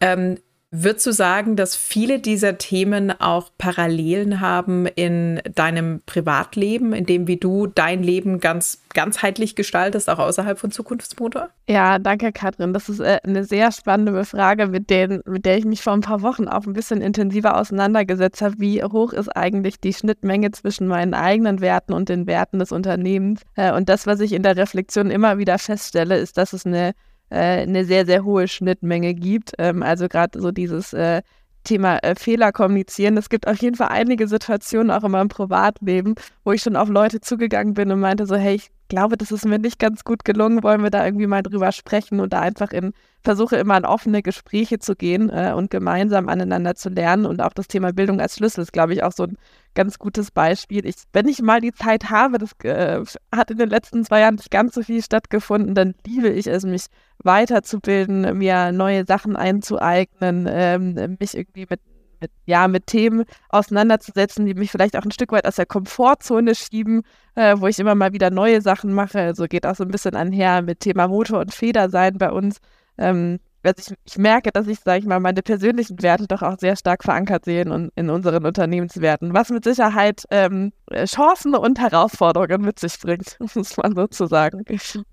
[0.00, 0.38] Ähm,
[0.74, 7.26] Würdest du sagen, dass viele dieser Themen auch Parallelen haben in deinem Privatleben, in dem
[7.26, 11.50] wie du dein Leben ganz ganzheitlich gestaltest, auch außerhalb von Zukunftsmotor?
[11.68, 12.72] Ja, danke, Katrin.
[12.72, 16.00] Das ist äh, eine sehr spannende Frage, mit, denen, mit der ich mich vor ein
[16.00, 18.54] paar Wochen auch ein bisschen intensiver auseinandergesetzt habe.
[18.58, 23.42] Wie hoch ist eigentlich die Schnittmenge zwischen meinen eigenen Werten und den Werten des Unternehmens?
[23.56, 26.92] Äh, und das, was ich in der Reflexion immer wieder feststelle, ist, dass es eine
[27.32, 29.52] äh, eine sehr, sehr hohe Schnittmenge gibt.
[29.58, 31.22] Ähm, also gerade so dieses äh,
[31.64, 33.16] Thema äh, Fehler kommunizieren.
[33.16, 36.14] Es gibt auf jeden Fall einige Situationen auch in meinem Privatleben,
[36.44, 39.46] wo ich schon auf Leute zugegangen bin und meinte so, hey, ich glaube, das ist
[39.46, 42.72] mir nicht ganz gut gelungen, wollen wir da irgendwie mal drüber sprechen und da einfach
[42.72, 42.92] in
[43.24, 47.54] versuche immer in offene Gespräche zu gehen äh, und gemeinsam aneinander zu lernen und auch
[47.54, 49.38] das Thema Bildung als Schlüssel ist, glaube ich, auch so ein
[49.74, 50.84] ganz gutes Beispiel.
[50.84, 53.02] Ich, wenn ich mal die Zeit habe, das äh,
[53.34, 56.64] hat in den letzten zwei Jahren nicht ganz so viel stattgefunden, dann liebe ich es,
[56.64, 56.86] mich
[57.22, 61.80] weiterzubilden, mir neue Sachen einzueignen, ähm, mich irgendwie mit
[62.22, 66.54] mit, ja, mit Themen auseinanderzusetzen, die mich vielleicht auch ein Stück weit aus der Komfortzone
[66.54, 67.02] schieben,
[67.34, 69.20] äh, wo ich immer mal wieder neue Sachen mache.
[69.20, 72.58] Also geht auch so ein bisschen einher mit Thema Motor und Feder sein bei uns.
[72.98, 76.58] Ähm, also ich, ich, merke, dass ich, sage ich mal, meine persönlichen Werte doch auch
[76.58, 80.72] sehr stark verankert sehe in, in unseren Unternehmenswerten, was mit Sicherheit ähm,
[81.04, 84.64] Chancen und Herausforderungen mit sich bringt, muss man sozusagen.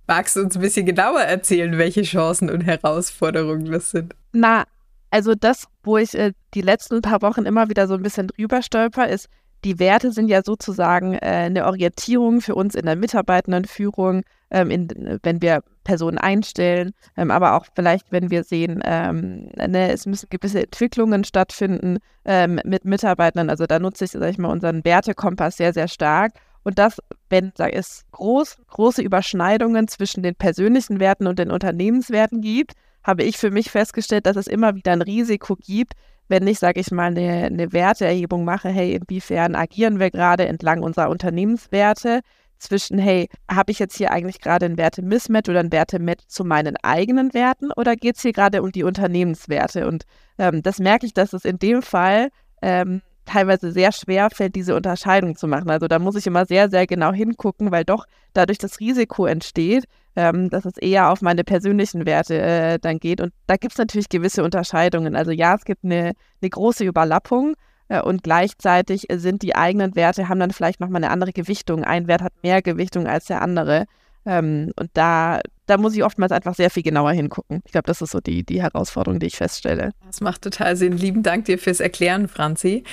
[0.08, 4.16] Magst du uns ein bisschen genauer erzählen, welche Chancen und Herausforderungen das sind?
[4.32, 4.64] Na,
[5.12, 8.62] also das, wo ich äh, die letzten paar Wochen immer wieder so ein bisschen drüber
[8.62, 9.28] stolper, ist,
[9.64, 15.20] die Werte sind ja sozusagen äh, eine Orientierung für uns in der Mitarbeitendenführung, ähm, in,
[15.24, 20.28] wenn wir Personen einstellen, ähm, aber auch vielleicht, wenn wir sehen, ähm, ne, es müssen
[20.30, 23.50] gewisse Entwicklungen stattfinden ähm, mit Mitarbeitern.
[23.50, 26.34] Also da nutze ich, sag ich mal, unseren Wertekompass sehr, sehr stark.
[26.64, 26.98] Und das,
[27.30, 33.38] wenn es groß, große Überschneidungen zwischen den persönlichen Werten und den Unternehmenswerten gibt, habe ich
[33.38, 35.94] für mich festgestellt, dass es immer wieder ein Risiko gibt,
[36.28, 40.84] wenn ich, sage ich mal, eine, eine Werteerhebung mache, hey, inwiefern agieren wir gerade entlang
[40.84, 42.22] unserer Unternehmenswerte
[42.60, 46.76] zwischen, hey, habe ich jetzt hier eigentlich gerade ein Werte-Mismatch oder ein Werte-Match zu meinen
[46.84, 49.88] eigenen Werten oder geht es hier gerade um die Unternehmenswerte?
[49.88, 50.04] Und
[50.38, 52.30] ähm, das merke ich, dass es in dem Fall
[52.62, 55.70] ähm, teilweise sehr schwer fällt, diese Unterscheidung zu machen.
[55.70, 59.86] Also da muss ich immer sehr, sehr genau hingucken, weil doch dadurch das Risiko entsteht,
[60.16, 63.22] ähm, dass es eher auf meine persönlichen Werte äh, dann geht.
[63.22, 65.16] Und da gibt es natürlich gewisse Unterscheidungen.
[65.16, 67.56] Also ja, es gibt eine, eine große Überlappung
[67.88, 71.84] äh, und gleichzeitig sind die eigenen Werte, haben dann vielleicht nochmal eine andere Gewichtung.
[71.84, 73.86] Ein Wert hat mehr Gewichtung als der andere.
[74.26, 77.62] Ähm, und da, da muss ich oftmals einfach sehr viel genauer hingucken.
[77.66, 79.92] Ich glaube, das ist so die, die Herausforderung, die ich feststelle.
[80.06, 80.98] Das macht total Sinn.
[80.98, 82.84] Lieben Dank dir fürs Erklären, Franzi.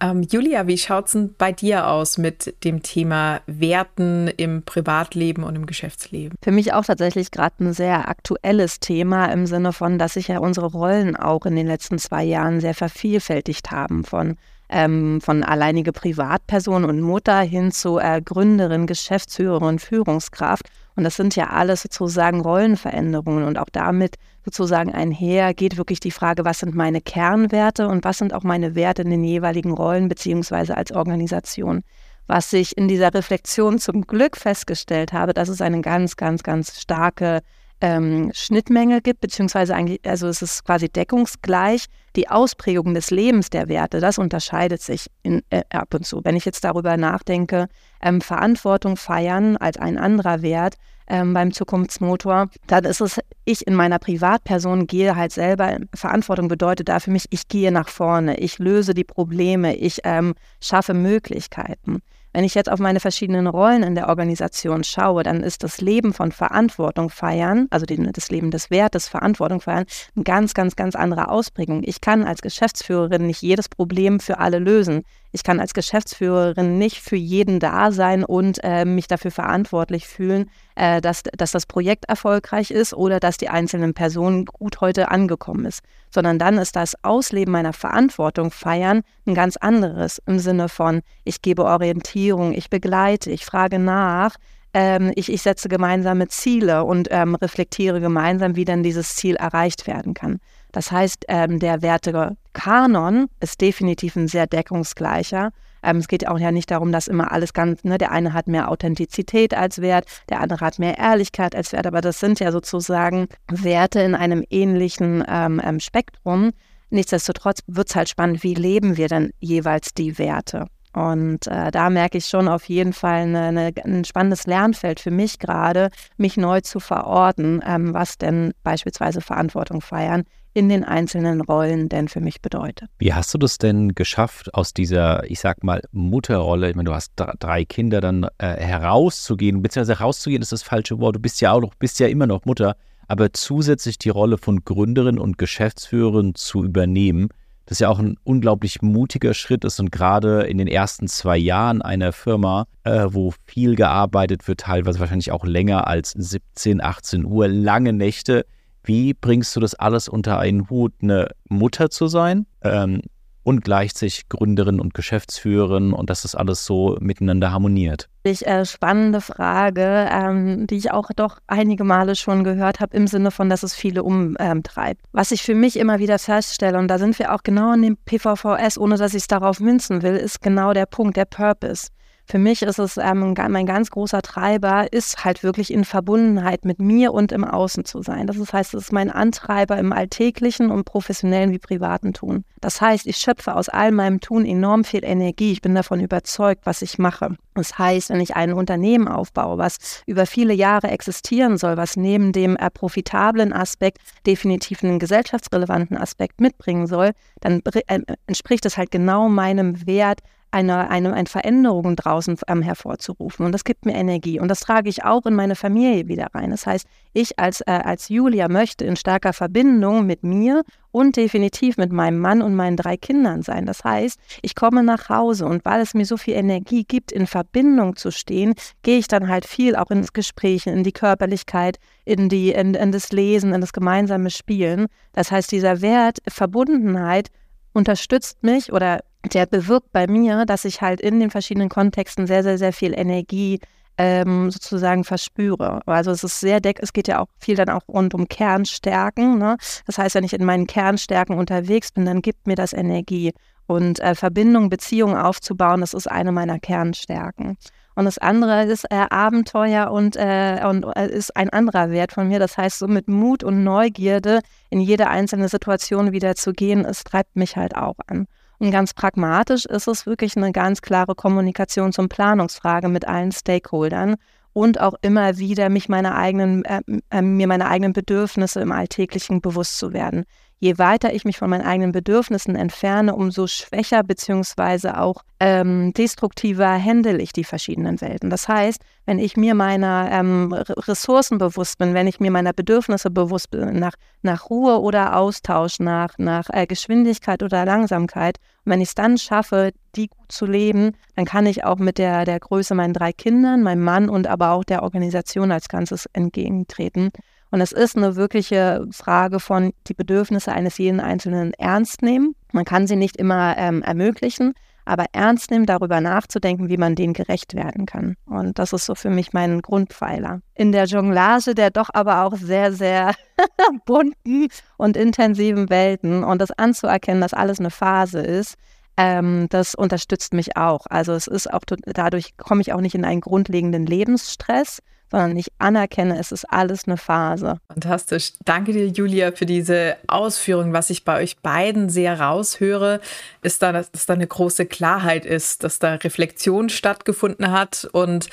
[0.00, 5.42] Ähm, Julia, wie schaut es denn bei dir aus mit dem Thema Werten im Privatleben
[5.42, 6.36] und im Geschäftsleben?
[6.42, 10.38] Für mich auch tatsächlich gerade ein sehr aktuelles Thema im Sinne von, dass sich ja
[10.38, 14.36] unsere Rollen auch in den letzten zwei Jahren sehr vervielfältigt haben von
[14.68, 20.68] ähm, von alleinige Privatperson und Mutter hin zu äh, Gründerin, Geschäftsführerin, Führungskraft.
[20.96, 23.44] Und das sind ja alles sozusagen Rollenveränderungen.
[23.44, 28.18] Und auch damit sozusagen einher geht wirklich die Frage, was sind meine Kernwerte und was
[28.18, 31.82] sind auch meine Werte in den jeweiligen Rollen beziehungsweise als Organisation.
[32.26, 36.80] Was ich in dieser Reflexion zum Glück festgestellt habe, dass es eine ganz, ganz, ganz
[36.80, 37.42] starke
[37.80, 41.86] ähm, Schnittmenge gibt, beziehungsweise eigentlich, also es ist quasi deckungsgleich.
[42.14, 46.22] Die Ausprägung des Lebens der Werte, das unterscheidet sich in, äh, ab und zu.
[46.24, 47.68] Wenn ich jetzt darüber nachdenke,
[48.00, 50.76] ähm, Verantwortung feiern als ein anderer Wert
[51.08, 56.88] ähm, beim Zukunftsmotor, dann ist es, ich in meiner Privatperson gehe halt selber, Verantwortung bedeutet
[56.88, 62.00] da für mich, ich gehe nach vorne, ich löse die Probleme, ich ähm, schaffe Möglichkeiten.
[62.36, 66.12] Wenn ich jetzt auf meine verschiedenen Rollen in der Organisation schaue, dann ist das Leben
[66.12, 71.30] von Verantwortung feiern, also das Leben des Wertes Verantwortung feiern, eine ganz, ganz, ganz andere
[71.30, 71.80] Ausprägung.
[71.82, 75.04] Ich kann als Geschäftsführerin nicht jedes Problem für alle lösen.
[75.32, 80.50] Ich kann als Geschäftsführerin nicht für jeden da sein und äh, mich dafür verantwortlich fühlen,
[80.74, 85.64] äh, dass, dass das Projekt erfolgreich ist oder dass die einzelnen Personen gut heute angekommen
[85.64, 85.80] ist.
[86.10, 91.42] Sondern dann ist das Ausleben meiner Verantwortung feiern ein ganz anderes im Sinne von, ich
[91.42, 94.36] gebe Orientierung, ich begleite, ich frage nach,
[94.76, 99.86] ähm, ich, ich setze gemeinsame Ziele und ähm, reflektiere gemeinsam, wie denn dieses Ziel erreicht
[99.86, 100.38] werden kann.
[100.76, 105.48] Das heißt, ähm, der Wertekanon ist definitiv ein sehr deckungsgleicher.
[105.82, 108.46] Ähm, es geht auch ja nicht darum, dass immer alles ganz, ne, der eine hat
[108.46, 112.52] mehr Authentizität als Wert, der andere hat mehr Ehrlichkeit als Wert, aber das sind ja
[112.52, 116.50] sozusagen Werte in einem ähnlichen ähm, ähm Spektrum.
[116.90, 120.66] Nichtsdestotrotz wird es halt spannend, wie leben wir denn jeweils die Werte?
[120.92, 125.10] Und äh, da merke ich schon auf jeden Fall eine, eine, ein spannendes Lernfeld für
[125.10, 130.24] mich gerade, mich neu zu verorten, ähm, was denn beispielsweise Verantwortung feiern
[130.56, 132.88] in den einzelnen Rollen denn für mich bedeutet.
[132.98, 136.94] Wie hast du das denn geschafft, aus dieser, ich sag mal, Mutterrolle, ich meine, du
[136.94, 141.52] hast drei Kinder, dann äh, herauszugehen, beziehungsweise herauszugehen ist das falsche Wort, du bist ja
[141.52, 142.74] auch noch, bist ja immer noch Mutter,
[143.06, 147.28] aber zusätzlich die Rolle von Gründerin und Geschäftsführerin zu übernehmen,
[147.66, 151.82] das ja auch ein unglaublich mutiger Schritt ist und gerade in den ersten zwei Jahren
[151.82, 157.46] einer Firma, äh, wo viel gearbeitet wird, teilweise wahrscheinlich auch länger als 17, 18 Uhr,
[157.46, 158.46] lange Nächte.
[158.86, 163.02] Wie bringst du das alles unter einen Hut, eine Mutter zu sein, ähm,
[163.46, 168.08] und gleichzeitig Gründerin und Geschäftsführerin und dass das alles so miteinander harmoniert?
[168.24, 173.06] Ich, äh, spannende Frage, ähm, die ich auch doch einige Male schon gehört habe, im
[173.06, 175.02] Sinne von, dass es viele umtreibt.
[175.12, 177.96] Was ich für mich immer wieder feststelle, und da sind wir auch genau in dem
[177.96, 181.86] PVVS, ohne dass ich es darauf münzen will, ist genau der Punkt, der Purpose.
[182.28, 186.80] Für mich ist es ähm, mein ganz großer Treiber, ist halt wirklich in Verbundenheit mit
[186.80, 188.26] mir und im Außen zu sein.
[188.26, 192.44] Das heißt, es ist mein Antreiber im alltäglichen und professionellen wie privaten Tun.
[192.60, 195.52] Das heißt, ich schöpfe aus all meinem Tun enorm viel Energie.
[195.52, 197.36] Ich bin davon überzeugt, was ich mache.
[197.54, 202.32] Das heißt, wenn ich ein Unternehmen aufbaue, was über viele Jahre existieren soll, was neben
[202.32, 208.90] dem äh, profitablen Aspekt definitiv einen gesellschaftsrelevanten Aspekt mitbringen soll, dann äh, entspricht es halt
[208.90, 213.44] genau meinem Wert, eine, eine, eine Veränderung draußen ähm, hervorzurufen.
[213.46, 214.40] Und das gibt mir Energie.
[214.40, 216.50] Und das trage ich auch in meine Familie wieder rein.
[216.50, 221.76] Das heißt, ich als, äh, als Julia möchte in starker Verbindung mit mir und definitiv
[221.76, 223.66] mit meinem Mann und meinen drei Kindern sein.
[223.66, 227.26] Das heißt, ich komme nach Hause und weil es mir so viel Energie gibt, in
[227.26, 232.28] Verbindung zu stehen, gehe ich dann halt viel auch ins Gespräch, in die Körperlichkeit, in,
[232.28, 234.86] die, in, in das Lesen, in das gemeinsame Spielen.
[235.12, 237.28] Das heißt, dieser Wert Verbundenheit
[237.74, 239.00] unterstützt mich oder
[239.34, 242.92] der bewirkt bei mir, dass ich halt in den verschiedenen Kontexten sehr, sehr, sehr viel
[242.98, 243.60] Energie
[243.98, 245.80] ähm, sozusagen verspüre.
[245.86, 249.38] Also es ist sehr deck, es geht ja auch viel dann auch rund um Kernstärken.
[249.38, 249.56] Ne?
[249.86, 253.32] Das heißt, wenn ich in meinen Kernstärken unterwegs bin, dann gibt mir das Energie.
[253.66, 257.56] Und äh, Verbindung, Beziehungen aufzubauen, das ist eine meiner Kernstärken.
[257.96, 262.28] Und das andere ist äh, Abenteuer und, äh, und äh, ist ein anderer Wert von
[262.28, 262.38] mir.
[262.38, 267.02] Das heißt, so mit Mut und Neugierde in jede einzelne Situation wieder zu gehen, es
[267.04, 268.26] treibt mich halt auch an.
[268.58, 274.16] Und ganz pragmatisch ist es wirklich eine ganz klare Kommunikation zum Planungsfrage mit allen Stakeholdern
[274.52, 279.42] und auch immer wieder mich meine eigenen, äh, äh, mir meine eigenen Bedürfnisse im Alltäglichen
[279.42, 280.24] bewusst zu werden
[280.58, 286.82] je weiter ich mich von meinen eigenen Bedürfnissen entferne, umso schwächer beziehungsweise auch ähm, destruktiver
[286.82, 288.30] handle ich die verschiedenen Welten.
[288.30, 293.10] Das heißt, wenn ich mir meiner ähm, Ressourcen bewusst bin, wenn ich mir meiner Bedürfnisse
[293.10, 298.80] bewusst bin, nach, nach Ruhe oder Austausch, nach, nach äh, Geschwindigkeit oder Langsamkeit, und wenn
[298.80, 302.40] ich es dann schaffe, die gut zu leben, dann kann ich auch mit der, der
[302.40, 307.10] Größe meinen drei Kindern, meinem Mann und aber auch der Organisation als Ganzes entgegentreten.
[307.50, 312.34] Und es ist eine wirkliche Frage von die Bedürfnisse eines jeden Einzelnen ernst nehmen.
[312.52, 314.54] Man kann sie nicht immer ähm, ermöglichen,
[314.84, 318.16] aber ernst nehmen, darüber nachzudenken, wie man denen gerecht werden kann.
[318.24, 320.40] Und das ist so für mich mein Grundpfeiler.
[320.54, 323.14] In der Jonglage der doch aber auch sehr, sehr
[323.84, 328.56] bunten und intensiven Welten und das anzuerkennen, dass alles eine Phase ist,
[328.96, 330.86] ähm, das unterstützt mich auch.
[330.88, 335.48] Also es ist auch, dadurch komme ich auch nicht in einen grundlegenden Lebensstress, sondern ich
[335.58, 337.58] anerkenne, es ist alles eine Phase.
[337.68, 338.32] Fantastisch.
[338.44, 340.72] Danke dir, Julia, für diese Ausführung.
[340.72, 343.00] Was ich bei euch beiden sehr raushöre,
[343.42, 348.28] ist da, dass da eine große Klarheit ist, dass da Reflexion stattgefunden hat und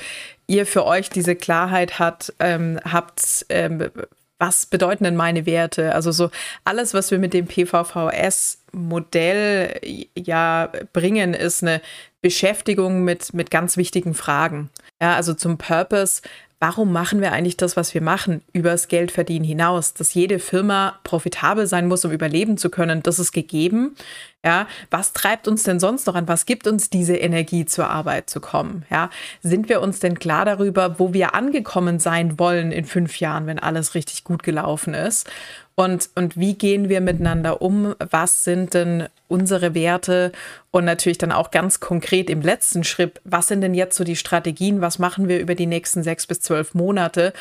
[0.46, 3.90] ihr für euch diese Klarheit hat, ähm, habt, ähm,
[4.38, 5.94] was bedeuten denn meine Werte?
[5.94, 6.28] Also so
[6.64, 9.80] alles, was wir mit dem PVVS-Modell
[10.16, 11.80] ja bringen, ist eine
[12.20, 14.70] Beschäftigung mit, mit ganz wichtigen Fragen.
[15.00, 16.22] Ja, also zum Purpose
[16.60, 19.94] warum machen wir eigentlich das, was wir machen, übers Geldverdienen hinaus?
[19.94, 23.96] Dass jede Firma profitabel sein muss, um überleben zu können, das ist gegeben.
[24.44, 26.28] Ja, was treibt uns denn sonst noch an?
[26.28, 28.84] Was gibt uns diese Energie, zur Arbeit zu kommen?
[28.90, 29.08] Ja,
[29.42, 33.58] sind wir uns denn klar darüber, wo wir angekommen sein wollen in fünf Jahren, wenn
[33.58, 35.30] alles richtig gut gelaufen ist?
[35.76, 37.94] Und, und wie gehen wir miteinander um?
[37.98, 40.30] Was sind denn unsere Werte?
[40.70, 44.14] Und natürlich dann auch ganz konkret im letzten Schritt, was sind denn jetzt so die
[44.14, 44.82] Strategien?
[44.82, 47.32] Was machen wir über die nächsten sechs bis zwölf Monate?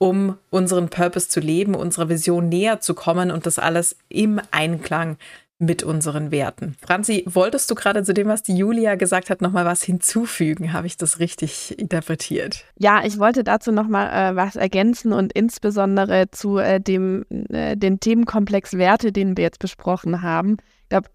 [0.00, 5.16] um unseren Purpose zu leben, unserer Vision näher zu kommen und das alles im Einklang
[5.58, 6.76] mit unseren Werten.
[6.80, 10.72] Franzi, wolltest du gerade zu dem, was die Julia gesagt hat, nochmal was hinzufügen?
[10.72, 12.64] Habe ich das richtig interpretiert?
[12.78, 17.98] Ja, ich wollte dazu nochmal äh, was ergänzen und insbesondere zu äh, dem äh, den
[17.98, 20.58] Themenkomplex Werte, den wir jetzt besprochen haben.
[20.82, 21.08] Ich glaube,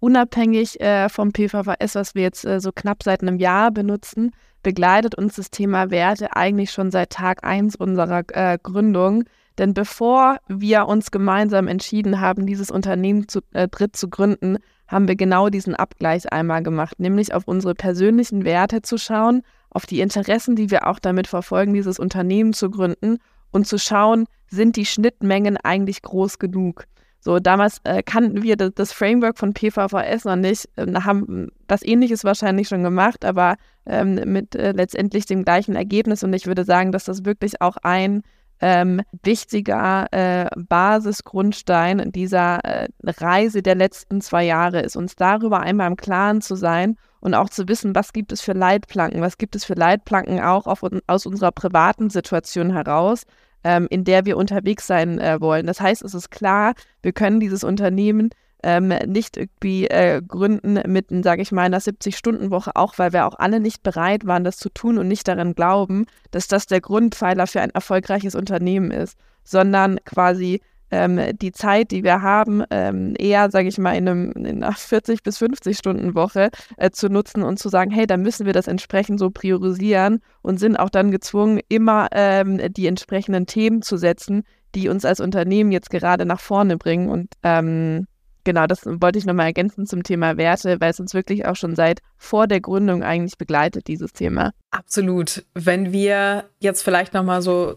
[0.00, 4.32] unabhängig äh, vom PVVS, was wir jetzt äh, so knapp seit einem Jahr benutzen,
[4.62, 9.24] begleitet uns das Thema Werte eigentlich schon seit Tag 1 unserer äh, Gründung
[9.58, 14.58] Denn bevor wir uns gemeinsam entschieden haben, dieses Unternehmen zu äh, dritt zu gründen,
[14.88, 19.86] haben wir genau diesen Abgleich einmal gemacht, nämlich auf unsere persönlichen Werte zu schauen, auf
[19.86, 23.18] die Interessen, die wir auch damit verfolgen, dieses Unternehmen zu gründen
[23.52, 26.86] und zu schauen, sind die Schnittmengen eigentlich groß genug.
[27.20, 31.84] So, damals äh, kannten wir das, das, Framework von PVVS noch nicht, äh, haben das
[31.84, 36.24] Ähnliches wahrscheinlich schon gemacht, aber ähm, mit äh, letztendlich dem gleichen Ergebnis.
[36.24, 38.22] Und ich würde sagen, dass das wirklich auch ein
[38.60, 45.86] ähm, wichtiger äh, Basisgrundstein dieser äh, Reise der letzten zwei Jahre ist, uns darüber einmal
[45.86, 49.56] im Klaren zu sein und auch zu wissen, was gibt es für Leitplanken, was gibt
[49.56, 53.24] es für Leitplanken auch auf, aus unserer privaten Situation heraus,
[53.64, 55.66] ähm, in der wir unterwegs sein äh, wollen.
[55.66, 58.30] Das heißt, es ist klar, wir können dieses Unternehmen
[58.62, 63.38] ähm, nicht irgendwie äh, gründen mit, sage ich mal, einer 70-Stunden-Woche, auch weil wir auch
[63.38, 67.46] alle nicht bereit waren, das zu tun und nicht daran glauben, dass das der Grundpfeiler
[67.46, 73.50] für ein erfolgreiches Unternehmen ist, sondern quasi ähm, die Zeit, die wir haben, ähm, eher,
[73.50, 77.42] sage ich mal, in, einem, in einer 40 bis 50 Stunden Woche äh, zu nutzen
[77.42, 81.10] und zu sagen, hey, dann müssen wir das entsprechend so priorisieren und sind auch dann
[81.10, 84.42] gezwungen, immer ähm, die entsprechenden Themen zu setzen,
[84.74, 87.08] die uns als Unternehmen jetzt gerade nach vorne bringen.
[87.08, 88.06] Und ähm,
[88.44, 91.74] genau, das wollte ich nochmal ergänzen zum Thema Werte, weil es uns wirklich auch schon
[91.74, 94.52] seit vor der Gründung eigentlich begleitet, dieses Thema.
[94.70, 95.44] Absolut.
[95.54, 97.76] Wenn wir jetzt vielleicht nochmal so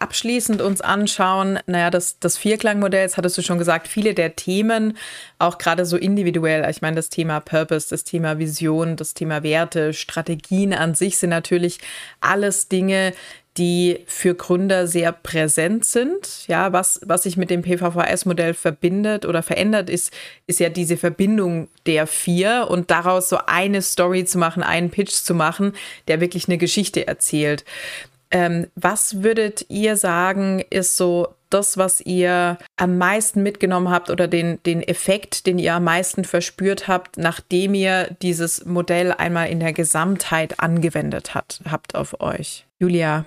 [0.00, 4.96] abschließend uns anschauen, naja, das, das Vierklangmodell, das hattest du schon gesagt, viele der Themen,
[5.38, 9.92] auch gerade so individuell, ich meine, das Thema Purpose, das Thema Vision, das Thema Werte,
[9.92, 11.78] Strategien an sich sind natürlich
[12.20, 13.12] alles Dinge,
[13.58, 16.46] die für Gründer sehr präsent sind.
[16.46, 20.12] Ja, was, was sich mit dem PVVS-Modell verbindet oder verändert, ist,
[20.46, 25.12] ist ja diese Verbindung der vier und daraus so eine Story zu machen, einen Pitch
[25.12, 25.72] zu machen,
[26.06, 27.64] der wirklich eine Geschichte erzählt.
[28.30, 34.28] Ähm, was würdet ihr sagen, ist so das, was ihr am meisten mitgenommen habt oder
[34.28, 39.60] den, den Effekt, den ihr am meisten verspürt habt, nachdem ihr dieses Modell einmal in
[39.60, 42.66] der Gesamtheit angewendet hat, habt auf euch?
[42.78, 43.24] Julia,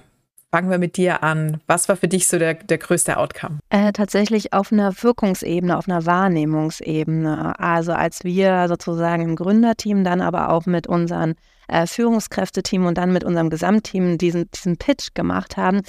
[0.53, 1.61] Fangen wir mit dir an.
[1.67, 3.59] Was war für dich so der, der größte Outcome?
[3.69, 7.57] Äh, tatsächlich auf einer Wirkungsebene, auf einer Wahrnehmungsebene.
[7.57, 11.35] Also als wir sozusagen im Gründerteam, dann aber auch mit unseren
[11.69, 15.83] äh, Führungskräfteteam und dann mit unserem Gesamtteam diesen, diesen Pitch gemacht haben,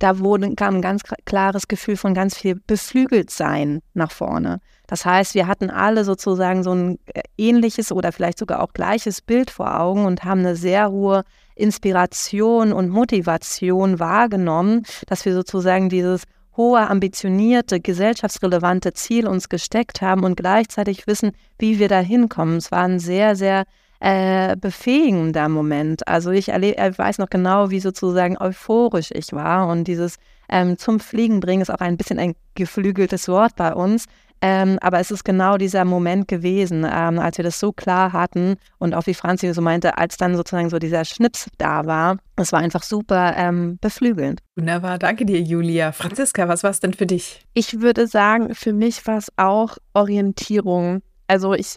[0.00, 4.60] da wurde, kam ein ganz klares Gefühl von ganz viel Beflügeltsein nach vorne.
[4.88, 9.20] Das heißt, wir hatten alle sozusagen so ein äh, ähnliches oder vielleicht sogar auch gleiches
[9.20, 11.22] Bild vor Augen und haben eine sehr hohe
[11.58, 16.22] Inspiration und Motivation wahrgenommen, dass wir sozusagen dieses
[16.56, 22.56] hohe, ambitionierte, gesellschaftsrelevante Ziel uns gesteckt haben und gleichzeitig wissen, wie wir da hinkommen.
[22.56, 23.64] Es war ein sehr, sehr
[24.00, 26.06] äh, befähigender Moment.
[26.06, 30.16] Also ich ich weiß noch genau, wie sozusagen euphorisch ich war und dieses
[30.48, 34.06] ähm, zum Fliegen bringen ist auch ein bisschen ein geflügeltes Wort bei uns.
[34.40, 38.56] Ähm, aber es ist genau dieser Moment gewesen, ähm, als wir das so klar hatten
[38.78, 42.18] und auch wie Franzi so meinte, als dann sozusagen so dieser Schnips da war.
[42.36, 44.40] Es war einfach super ähm, beflügelnd.
[44.56, 45.92] Wunderbar, danke dir, Julia.
[45.92, 47.44] Franziska, was war es denn für dich?
[47.54, 51.02] Ich würde sagen, für mich war es auch Orientierung.
[51.26, 51.76] Also ich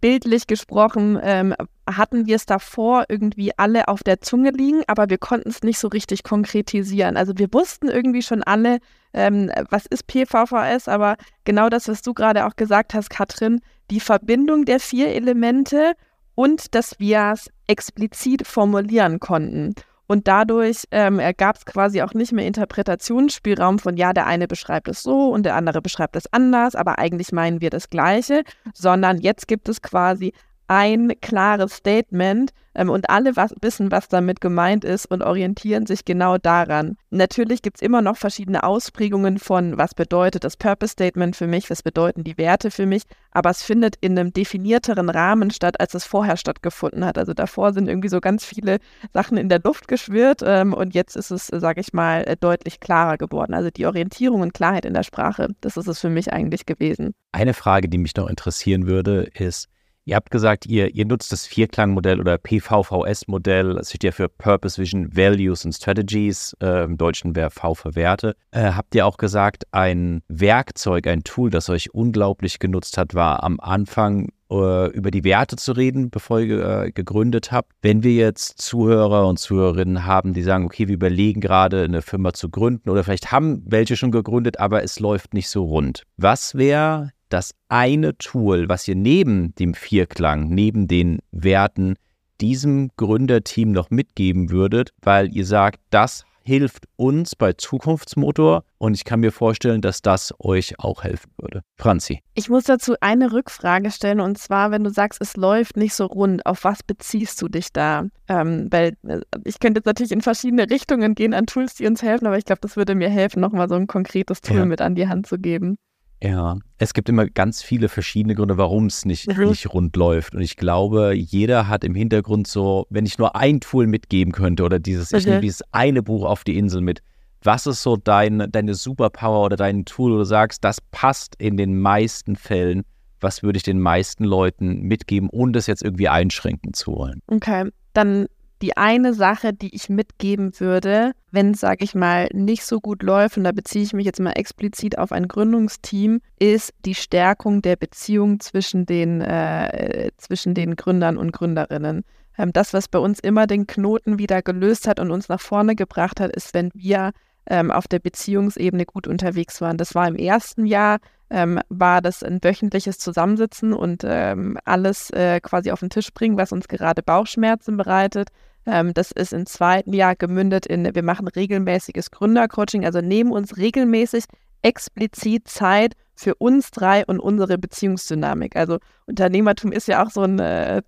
[0.00, 1.54] bildlich gesprochen, ähm,
[1.86, 5.78] hatten wir es davor irgendwie alle auf der Zunge liegen, aber wir konnten es nicht
[5.78, 7.16] so richtig konkretisieren.
[7.16, 8.78] Also wir wussten irgendwie schon alle,
[9.12, 14.00] ähm, was ist PVVS, aber genau das, was du gerade auch gesagt hast, Katrin, die
[14.00, 15.92] Verbindung der vier Elemente
[16.34, 19.74] und dass wir es explizit formulieren konnten.
[20.06, 24.88] Und dadurch ähm, gab es quasi auch nicht mehr Interpretationsspielraum von, ja, der eine beschreibt
[24.88, 29.18] es so und der andere beschreibt es anders, aber eigentlich meinen wir das Gleiche, sondern
[29.18, 30.34] jetzt gibt es quasi
[30.74, 36.04] ein klares Statement ähm, und alle was, wissen, was damit gemeint ist und orientieren sich
[36.04, 36.96] genau daran.
[37.10, 41.70] Natürlich gibt es immer noch verschiedene Ausprägungen von, was bedeutet das Purpose Statement für mich,
[41.70, 45.94] was bedeuten die Werte für mich, aber es findet in einem definierteren Rahmen statt, als
[45.94, 47.18] es vorher stattgefunden hat.
[47.18, 48.78] Also davor sind irgendwie so ganz viele
[49.12, 52.80] Sachen in der Luft geschwirrt ähm, und jetzt ist es, sage ich mal, äh, deutlich
[52.80, 53.54] klarer geworden.
[53.54, 57.14] Also die Orientierung und Klarheit in der Sprache, das ist es für mich eigentlich gewesen.
[57.30, 59.68] Eine Frage, die mich noch interessieren würde, ist,
[60.06, 63.74] Ihr habt gesagt, ihr, ihr nutzt das Vierklangmodell oder PVVS-Modell.
[63.74, 66.54] Das steht ja für Purpose, Vision, Values and Strategies.
[66.60, 68.36] Äh, Im Deutschen wäre V für Werte.
[68.50, 73.42] Äh, habt ihr auch gesagt, ein Werkzeug, ein Tool, das euch unglaublich genutzt hat, war
[73.42, 77.72] am Anfang äh, über die Werte zu reden, bevor ihr äh, gegründet habt.
[77.80, 82.34] Wenn wir jetzt Zuhörer und Zuhörerinnen haben, die sagen, okay, wir überlegen gerade eine Firma
[82.34, 86.02] zu gründen oder vielleicht haben welche schon gegründet, aber es läuft nicht so rund.
[86.18, 91.96] Was wäre das eine Tool, was ihr neben dem Vierklang, neben den Werten
[92.40, 99.04] diesem Gründerteam noch mitgeben würdet, weil ihr sagt, das hilft uns bei Zukunftsmotor und ich
[99.04, 101.62] kann mir vorstellen, dass das euch auch helfen würde.
[101.76, 102.20] Franzi.
[102.34, 106.04] Ich muss dazu eine Rückfrage stellen und zwar, wenn du sagst, es läuft nicht so
[106.04, 108.04] rund, auf was beziehst du dich da?
[108.28, 112.02] Ähm, weil äh, ich könnte jetzt natürlich in verschiedene Richtungen gehen an Tools, die uns
[112.02, 114.64] helfen, aber ich glaube, das würde mir helfen, nochmal so ein konkretes Tool ja.
[114.66, 115.78] mit an die Hand zu geben.
[116.24, 119.50] Ja, es gibt immer ganz viele verschiedene Gründe, warum es nicht, mhm.
[119.50, 120.34] nicht rund läuft.
[120.34, 124.62] Und ich glaube, jeder hat im Hintergrund so, wenn ich nur ein Tool mitgeben könnte
[124.62, 125.18] oder dieses, okay.
[125.18, 127.02] ich nehme dieses eine Buch auf die Insel mit,
[127.42, 131.58] was ist so dein, deine Superpower oder dein Tool, wo du sagst, das passt in
[131.58, 132.84] den meisten Fällen,
[133.20, 137.20] was würde ich den meisten Leuten mitgeben, ohne das jetzt irgendwie einschränken zu wollen?
[137.26, 138.28] Okay, dann
[138.64, 143.02] die eine Sache, die ich mitgeben würde, wenn es, sage ich mal, nicht so gut
[143.02, 147.60] läuft, und da beziehe ich mich jetzt mal explizit auf ein Gründungsteam, ist die Stärkung
[147.60, 152.04] der Beziehung zwischen den, äh, zwischen den Gründern und Gründerinnen.
[152.38, 155.74] Ähm, das, was bei uns immer den Knoten wieder gelöst hat und uns nach vorne
[155.74, 157.12] gebracht hat, ist, wenn wir
[157.44, 159.76] ähm, auf der Beziehungsebene gut unterwegs waren.
[159.76, 165.40] Das war im ersten Jahr, ähm, war das ein wöchentliches Zusammensitzen und ähm, alles äh,
[165.40, 168.30] quasi auf den Tisch bringen, was uns gerade Bauchschmerzen bereitet.
[168.66, 173.56] Ähm, das ist im zweiten Jahr gemündet in, wir machen regelmäßiges Gründercoaching, also nehmen uns
[173.56, 174.24] regelmäßig
[174.62, 178.56] explizit Zeit für uns drei und unsere Beziehungsdynamik.
[178.56, 180.80] Also Unternehmertum ist ja auch so ein, äh,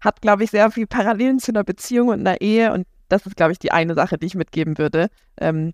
[0.00, 3.36] hat, glaube ich, sehr viel Parallelen zu einer Beziehung und einer Ehe und das ist,
[3.36, 5.08] glaube ich, die eine Sache, die ich mitgeben würde.
[5.36, 5.72] Ähm,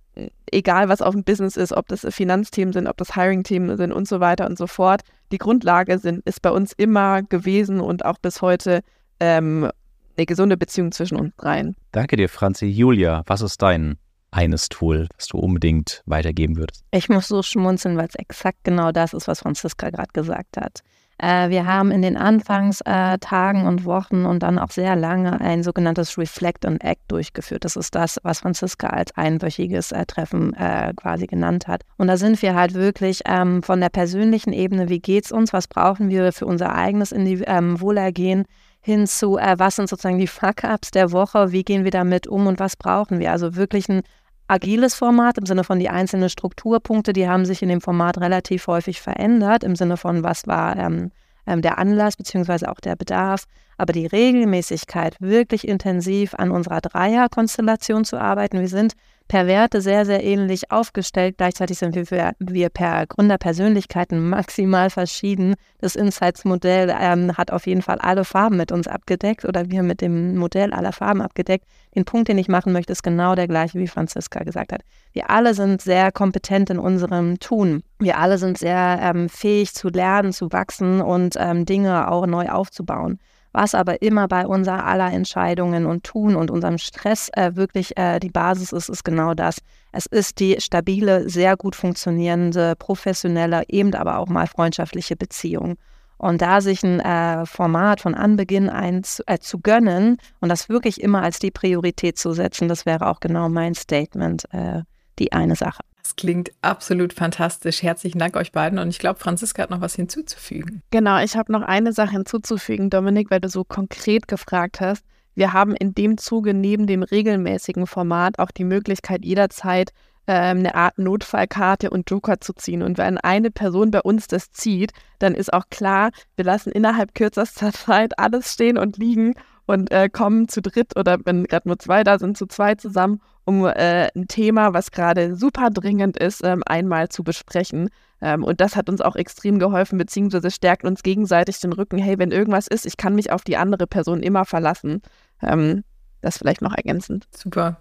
[0.50, 4.06] egal, was auf dem Business ist, ob das Finanzthemen sind, ob das Hiring-Themen sind und
[4.06, 5.02] so weiter und so fort.
[5.30, 8.82] Die Grundlage sind, ist bei uns immer gewesen und auch bis heute
[9.18, 9.70] ähm,
[10.16, 11.76] eine gesunde Beziehung zwischen uns dreien.
[11.92, 12.66] Danke dir, Franzi.
[12.66, 13.96] Julia, was ist dein
[14.30, 16.84] eines Tool, das du unbedingt weitergeben würdest?
[16.90, 20.82] Ich muss so schmunzeln, weil es exakt genau das ist, was Franziska gerade gesagt hat.
[21.18, 26.18] Äh, wir haben in den Anfangstagen und Wochen und dann auch sehr lange ein sogenanntes
[26.18, 27.64] Reflect and Act durchgeführt.
[27.64, 31.82] Das ist das, was Franziska als einwöchiges äh, Treffen äh, quasi genannt hat.
[31.96, 35.52] Und da sind wir halt wirklich ähm, von der persönlichen Ebene, wie geht es uns,
[35.52, 38.44] was brauchen wir für unser eigenes ähm, Wohlergehen,
[38.82, 42.46] hin zu, äh, was sind sozusagen die Fuck-Ups der Woche, wie gehen wir damit um
[42.46, 43.30] und was brauchen wir.
[43.30, 44.02] Also wirklich ein
[44.48, 48.66] agiles Format im Sinne von die einzelnen Strukturpunkte, die haben sich in dem Format relativ
[48.66, 51.10] häufig verändert, im Sinne von, was war ähm,
[51.46, 53.44] ähm, der Anlass beziehungsweise auch der Bedarf.
[53.78, 58.60] Aber die Regelmäßigkeit, wirklich intensiv an unserer Dreierkonstellation zu arbeiten.
[58.60, 58.94] Wir sind
[59.32, 61.38] per Werte sehr, sehr ähnlich aufgestellt.
[61.38, 65.54] Gleichzeitig sind wir, wir per Gründerpersönlichkeiten maximal verschieden.
[65.78, 70.02] Das Insights-Modell ähm, hat auf jeden Fall alle Farben mit uns abgedeckt oder wir mit
[70.02, 71.64] dem Modell aller Farben abgedeckt.
[71.94, 74.82] Den Punkt, den ich machen möchte, ist genau der gleiche, wie Franziska gesagt hat.
[75.14, 77.84] Wir alle sind sehr kompetent in unserem Tun.
[78.00, 82.50] Wir alle sind sehr ähm, fähig zu lernen, zu wachsen und ähm, Dinge auch neu
[82.50, 83.18] aufzubauen.
[83.52, 88.18] Was aber immer bei unser aller Entscheidungen und Tun und unserem Stress äh, wirklich äh,
[88.18, 89.58] die Basis ist, ist genau das.
[89.92, 95.76] Es ist die stabile, sehr gut funktionierende, professionelle, eben aber auch mal freundschaftliche Beziehung.
[96.16, 101.00] Und da sich ein äh, Format von Anbeginn ein, äh, zu gönnen und das wirklich
[101.00, 104.82] immer als die Priorität zu setzen, das wäre auch genau mein Statement, äh,
[105.18, 105.82] die eine Sache.
[106.02, 107.82] Das klingt absolut fantastisch.
[107.82, 108.78] Herzlichen Dank euch beiden.
[108.78, 110.82] Und ich glaube, Franziska hat noch was hinzuzufügen.
[110.90, 115.04] Genau, ich habe noch eine Sache hinzuzufügen, Dominik, weil du so konkret gefragt hast.
[115.34, 119.92] Wir haben in dem Zuge neben dem regelmäßigen Format auch die Möglichkeit, jederzeit
[120.26, 122.82] ähm, eine Art Notfallkarte und Joker zu ziehen.
[122.82, 127.14] Und wenn eine Person bei uns das zieht, dann ist auch klar, wir lassen innerhalb
[127.14, 129.34] kürzester Zeit alles stehen und liegen
[129.72, 133.20] und äh, kommen zu dritt oder wenn gerade nur zwei da sind, zu zwei zusammen,
[133.44, 137.88] um äh, ein Thema, was gerade super dringend ist, ähm, einmal zu besprechen.
[138.20, 141.98] Ähm, und das hat uns auch extrem geholfen, beziehungsweise stärkt uns gegenseitig den Rücken.
[141.98, 145.02] Hey, wenn irgendwas ist, ich kann mich auf die andere Person immer verlassen.
[145.42, 145.82] Ähm,
[146.20, 147.26] das vielleicht noch ergänzend.
[147.32, 147.80] Super.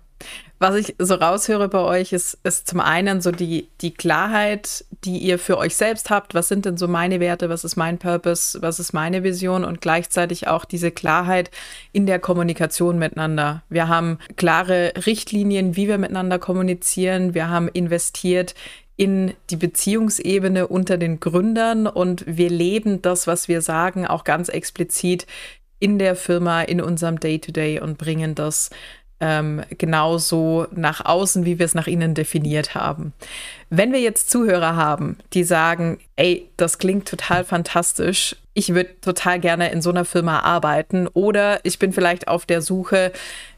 [0.60, 5.18] Was ich so raushöre bei euch, ist, ist zum einen so die, die Klarheit, die
[5.18, 6.36] ihr für euch selbst habt.
[6.36, 7.50] Was sind denn so meine Werte?
[7.50, 8.62] Was ist mein Purpose?
[8.62, 9.66] Was ist meine Vision?
[9.66, 11.50] Und gleichzeitig auch diese Klarheit
[11.94, 13.64] in der Kommunikation miteinander.
[13.70, 17.34] Wir haben klare Richtlinien, wie wir miteinander kommunizieren.
[17.34, 18.54] Wir haben investiert
[18.98, 24.48] in die Beziehungsebene unter den Gründern und wir leben das, was wir sagen, auch ganz
[24.48, 25.26] explizit
[25.80, 28.70] in der Firma, in unserem Day-to-Day -Day und bringen das
[29.22, 33.14] ähm, genauso nach außen, wie wir es nach innen definiert haben.
[33.70, 39.40] Wenn wir jetzt Zuhörer haben, die sagen, ey, das klingt total fantastisch, ich würde total
[39.40, 43.14] gerne in so einer Firma arbeiten oder ich bin vielleicht auf der Suche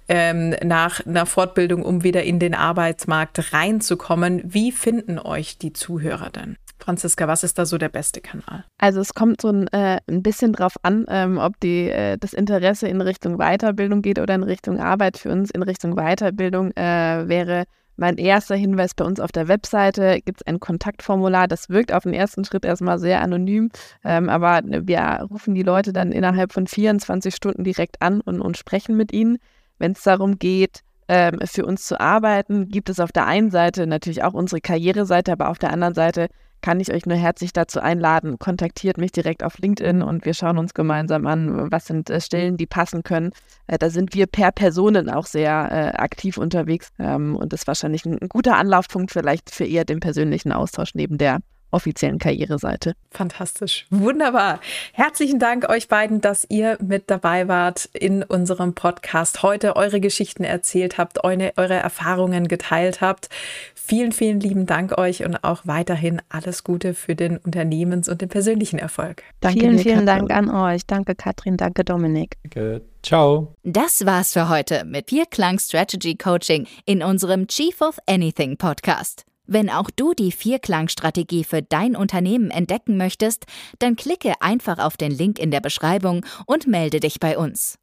[0.07, 4.41] ähm, nach einer Fortbildung, um wieder in den Arbeitsmarkt reinzukommen.
[4.43, 6.57] Wie finden euch die Zuhörer denn?
[6.83, 8.65] Franziska, was ist da so der beste Kanal?
[8.77, 12.33] Also es kommt so ein, äh, ein bisschen drauf an, ähm, ob die, äh, das
[12.33, 15.17] Interesse in Richtung Weiterbildung geht oder in Richtung Arbeit.
[15.17, 17.63] Für uns in Richtung Weiterbildung äh, wäre
[17.95, 21.47] mein erster Hinweis bei uns auf der Webseite gibt es ein Kontaktformular.
[21.47, 23.69] Das wirkt auf den ersten Schritt erstmal sehr anonym,
[24.03, 28.57] ähm, aber wir rufen die Leute dann innerhalb von 24 Stunden direkt an und, und
[28.57, 29.37] sprechen mit ihnen.
[29.77, 33.87] Wenn es darum geht, ähm, für uns zu arbeiten, gibt es auf der einen Seite
[33.87, 36.27] natürlich auch unsere Karriereseite, aber auf der anderen Seite
[36.63, 38.39] kann ich euch nur herzlich dazu einladen.
[38.39, 42.55] Kontaktiert mich direkt auf LinkedIn und wir schauen uns gemeinsam an, was sind äh, Stellen,
[42.57, 43.31] die passen können.
[43.67, 48.05] Äh, da sind wir per Personen auch sehr äh, aktiv unterwegs ähm, und ist wahrscheinlich
[48.05, 51.39] ein, ein guter Anlaufpunkt vielleicht für eher den persönlichen Austausch neben der
[51.73, 52.93] offiziellen Karriereseite.
[53.11, 53.85] Fantastisch.
[53.89, 54.59] Wunderbar.
[54.93, 60.43] Herzlichen Dank euch beiden, dass ihr mit dabei wart in unserem Podcast heute, eure Geschichten
[60.43, 63.29] erzählt habt, eure, eure Erfahrungen geteilt habt.
[63.75, 68.29] Vielen, vielen lieben Dank euch und auch weiterhin alles Gute für den Unternehmens- und den
[68.29, 69.23] persönlichen Erfolg.
[69.41, 70.85] Danke vielen, vielen Dank an euch.
[70.85, 71.57] Danke, Katrin.
[71.57, 72.37] Danke, Dominik.
[72.43, 72.81] Danke.
[73.03, 73.53] Ciao.
[73.63, 79.25] Das war's für heute mit Vierklang Strategy Coaching in unserem Chief of Anything Podcast.
[79.45, 83.45] Wenn auch du die Vierklang-Strategie für dein Unternehmen entdecken möchtest,
[83.79, 87.77] dann klicke einfach auf den Link in der Beschreibung und melde dich bei uns.